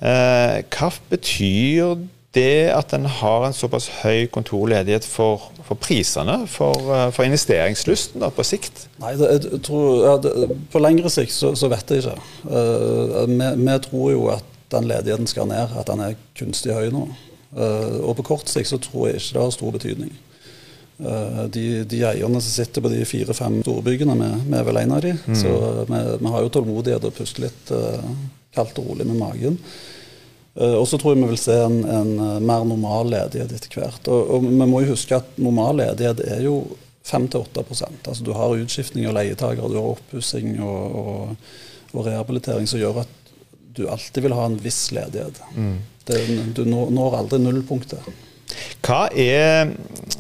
eh, 0.02 0.58
hva, 0.74 0.90
betyr 1.12 2.02
det 2.34 2.72
at 2.74 2.96
en 2.98 3.06
har 3.06 3.46
en 3.46 3.54
såpass 3.54 3.92
høy 4.02 4.26
kontorledighet 4.34 5.06
for, 5.06 5.52
for 5.68 5.78
prisene, 5.78 6.40
for, 6.50 6.82
eh, 6.96 7.08
for 7.14 7.30
investeringslysten 7.30 8.26
da, 8.26 8.34
på 8.34 8.46
sikt? 8.48 8.88
Nei, 9.04 9.14
det, 9.22 9.30
jeg 9.38 9.64
tror, 9.70 9.90
ja, 10.08 10.16
det, 10.24 10.62
På 10.74 10.82
lengre 10.82 11.14
sikt 11.14 11.38
så, 11.38 11.54
så 11.54 11.70
vet 11.70 11.94
jeg 11.94 12.08
ikke. 12.08 12.30
Uh, 12.48 13.28
vi, 13.30 13.52
vi 13.68 13.82
tror 13.86 14.14
jo 14.16 14.30
at 14.34 14.48
den 14.72 14.88
ledigheten 14.90 15.30
skal 15.30 15.52
ned, 15.52 15.78
at 15.78 15.94
den 15.94 16.02
er 16.08 16.18
kunstig 16.40 16.74
høy 16.74 16.90
nå. 16.90 17.06
Uh, 17.52 18.00
og 18.08 18.16
på 18.20 18.28
kort 18.32 18.52
sikt 18.52 18.70
så 18.72 18.80
tror 18.80 19.10
jeg 19.10 19.20
ikke 19.20 19.36
det 19.36 19.44
har 19.44 19.56
stor 19.56 19.74
betydning. 19.76 20.12
Uh, 21.02 21.46
de, 21.52 21.64
de, 21.90 22.04
eierne 22.08 22.42
som 22.44 22.54
sitter 22.54 22.84
på 22.84 22.92
de 22.94 23.02
fire-fem 23.08 23.62
storbyggene, 23.66 24.18
vi, 24.20 24.58
er 24.58 24.68
vel 24.68 24.82
en 24.84 24.94
av 24.98 25.02
de. 25.04 25.16
Mm. 25.26 25.40
Så 25.40 25.56
vi, 25.90 26.04
vi, 26.22 26.36
har 26.36 26.46
jo 26.46 26.54
tålmodighet 26.58 27.10
og 27.10 27.18
puster 27.18 27.48
litt 27.48 27.74
kaldt 28.56 28.80
og 28.80 28.92
rolig 28.92 29.08
med 29.08 29.20
magen. 29.20 29.58
og 30.60 30.84
så 30.88 30.98
tror 31.00 31.14
jeg 31.14 31.24
vi 31.24 31.30
vil 31.32 31.40
se 31.40 31.56
en, 31.56 31.78
en 31.88 32.16
mer 32.44 32.66
normal 32.68 33.08
ledighet 33.14 33.54
etter 33.56 33.78
hvert. 33.80 34.08
Og, 34.12 34.34
og, 34.36 34.48
vi 34.48 34.68
må 34.68 34.82
jo 34.84 34.92
huske 34.92 35.16
at 35.16 35.38
normal 35.40 35.80
ledighet 35.80 36.24
er 36.28 36.44
jo 36.44 36.58
5-8 37.08 37.64
Altså 38.08 38.24
Du 38.24 38.32
har 38.34 38.56
utskiftning 38.56 39.08
av 39.08 39.16
leietakere, 39.18 39.70
du 39.70 39.80
har 39.80 39.94
oppussing 39.96 40.60
og, 40.62 40.96
og, 40.96 41.36
og, 41.94 42.06
rehabilitering 42.06 42.68
som 42.70 42.80
gjør 42.80 43.04
at 43.04 43.21
du 43.78 43.86
alltid 43.90 44.24
vil 44.24 44.36
ha 44.38 44.50
en 44.50 44.58
viss 44.62 44.90
ledighet. 44.96 45.42
Mm. 45.56 45.78
Det, 46.06 46.20
du 46.58 46.66
når 46.68 47.18
aldri 47.22 47.40
nullpunktet. 47.42 48.12
Hva 48.84 49.06
er 49.16 49.70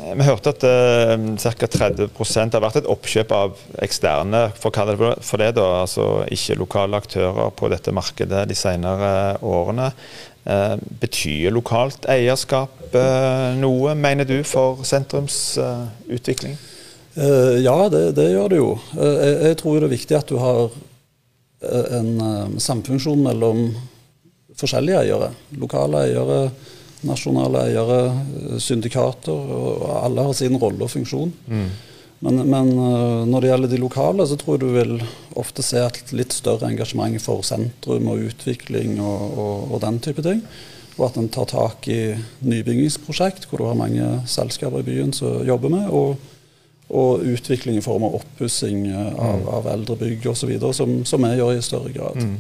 Vi 0.02 0.26
hørte 0.26 0.54
at 0.54 0.64
uh, 0.64 1.26
ca. 1.42 1.68
30% 1.68 2.56
har 2.56 2.64
vært 2.64 2.80
et 2.82 2.90
oppkjøp 2.90 3.34
av 3.36 3.58
eksterne 3.84 4.46
for, 4.58 4.72
for 4.72 5.42
det 5.42 5.52
da, 5.58 5.68
altså 5.84 6.06
ikke 6.32 6.60
lokale 6.62 7.02
aktører 7.02 7.52
på 7.58 7.70
dette 7.74 7.94
markedet 7.96 8.46
de 8.50 8.58
senere 8.58 9.12
årene. 9.44 9.92
Uh, 10.42 10.74
betyr 11.04 11.52
lokalt 11.54 12.08
eierskap 12.10 12.96
uh, 12.96 13.52
noe, 13.60 13.94
mener 13.94 14.26
du, 14.26 14.40
for 14.48 14.82
sentrumsutvikling? 14.88 16.56
Uh, 17.14 17.60
ja, 17.62 17.76
det, 17.94 18.16
det, 18.18 18.32
gjør 18.32 18.50
det 18.50 18.62
jo. 18.62 18.72
Jeg, 18.96 19.36
jeg, 19.44 19.60
tror 19.62 19.78
det 19.78 19.90
er 19.90 19.94
viktig 19.94 20.18
at 20.18 20.32
du 20.32 20.40
har 20.42 20.74
en 21.62 22.58
samfunksjon 22.58 23.22
mellom 23.22 23.68
forskjellige 24.58 25.04
eiere. 25.06 25.32
Lokale 25.62 26.06
eiere, 26.08 26.42
nasjonale 27.08 27.66
eiere, 27.70 28.02
syndikater. 28.62 29.32
og 29.32 29.88
Alle 30.02 30.28
har 30.28 30.38
sin 30.38 30.58
rolle 30.62 30.86
og 30.86 30.94
funksjon. 30.94 31.34
Mm. 31.48 31.70
Men, 32.22 32.44
men, 32.46 32.68
eh, 32.78 33.22
når 33.26 33.42
det 33.42 33.50
gjelder 33.50 33.72
de 33.72 33.80
lokale, 33.82 34.26
så 34.30 34.38
tror 34.38 34.58
jeg 34.58 34.62
du 34.62 34.76
vil 34.76 34.92
ofte 35.42 35.64
se 35.66 35.82
et 35.82 36.12
litt 36.14 36.36
større 36.36 36.70
engasjement 36.70 37.18
for 37.24 37.42
sentrum 37.46 38.12
og 38.12 38.28
utvikling 38.28 39.00
og, 39.02 39.24
og, 39.42 39.56
og 39.74 39.82
den 39.82 39.98
type 40.06 40.22
ting. 40.26 40.44
Og 41.00 41.08
at 41.08 41.18
en 41.18 41.32
tar 41.34 41.50
tak 41.50 41.88
i 41.90 42.14
nybyggingsprosjekt, 42.46 43.48
hvor 43.50 43.64
du 43.64 43.66
har 43.72 43.80
mange 43.80 44.12
selskaper 44.30 44.84
i 44.84 44.90
byen 44.92 45.16
som 45.18 45.42
jobber 45.48 45.74
med. 45.74 45.90
og 45.90 46.22
og 46.92 47.24
utvikling 47.24 47.78
i 47.80 47.86
form 47.86 48.04
av 48.08 48.18
oppussing 48.20 48.84
av, 48.92 49.40
mm. 49.40 49.48
av 49.58 49.70
eldre 49.72 49.96
bygg 50.02 50.28
osv., 50.34 50.52
som, 50.76 50.98
som 51.08 51.24
vi 51.28 51.32
gjør 51.38 51.56
i 51.56 51.64
større 51.64 51.94
grad. 51.96 52.20
Mm. 52.20 52.36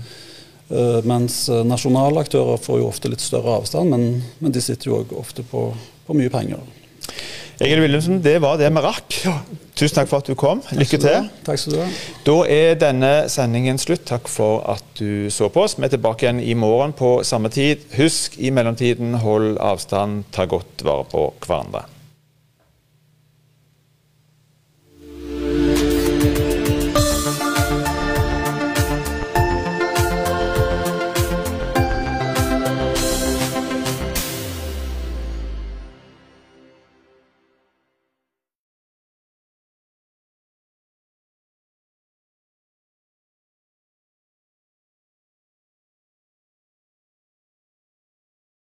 Uh, 0.71 0.99
mens 1.03 1.49
eh, 1.51 1.65
nasjonale 1.67 2.21
aktører 2.23 2.59
får 2.63 2.77
jo 2.79 2.87
ofte 2.87 3.09
litt 3.11 3.23
større 3.23 3.57
avstand, 3.59 3.91
men, 3.91 4.21
men 4.39 4.53
de 4.55 4.61
sitter 4.63 4.87
jo 4.87 5.01
ofte 5.19 5.43
på, 5.43 5.65
på 6.07 6.15
mye 6.15 6.31
penger. 6.31 6.61
Egil 7.61 7.83
Wilhelmsen, 7.83 8.21
det 8.23 8.39
var 8.41 8.55
det 8.57 8.71
vi 8.73 8.81
rakk. 8.81 9.17
Tusen 9.77 9.99
takk 9.99 10.09
for 10.09 10.23
at 10.23 10.29
du 10.31 10.33
kom. 10.39 10.63
Lykke 10.73 10.97
til. 10.97 11.27
Takk 11.45 11.59
skal 11.61 11.75
du 11.75 11.79
ha. 11.83 11.89
Da 12.25 12.37
er 12.49 12.79
denne 12.81 13.11
sendingen 13.29 13.77
slutt. 13.81 14.07
Takk 14.09 14.31
for 14.31 14.63
at 14.71 14.81
du 14.97 15.29
så 15.29 15.51
på 15.53 15.67
oss. 15.67 15.77
Vi 15.77 15.85
er 15.85 15.93
tilbake 15.93 16.25
igjen 16.25 16.41
i 16.41 16.55
morgen 16.57 16.95
på 16.97 17.19
samme 17.27 17.51
tid. 17.53 17.83
Husk 17.99 18.39
i 18.41 18.49
mellomtiden, 18.49 19.13
hold 19.21 19.59
avstand, 19.61 20.23
ta 20.33 20.47
godt 20.49 20.81
vare 20.87 21.05
på 21.11 21.27
hverandre. 21.45 21.85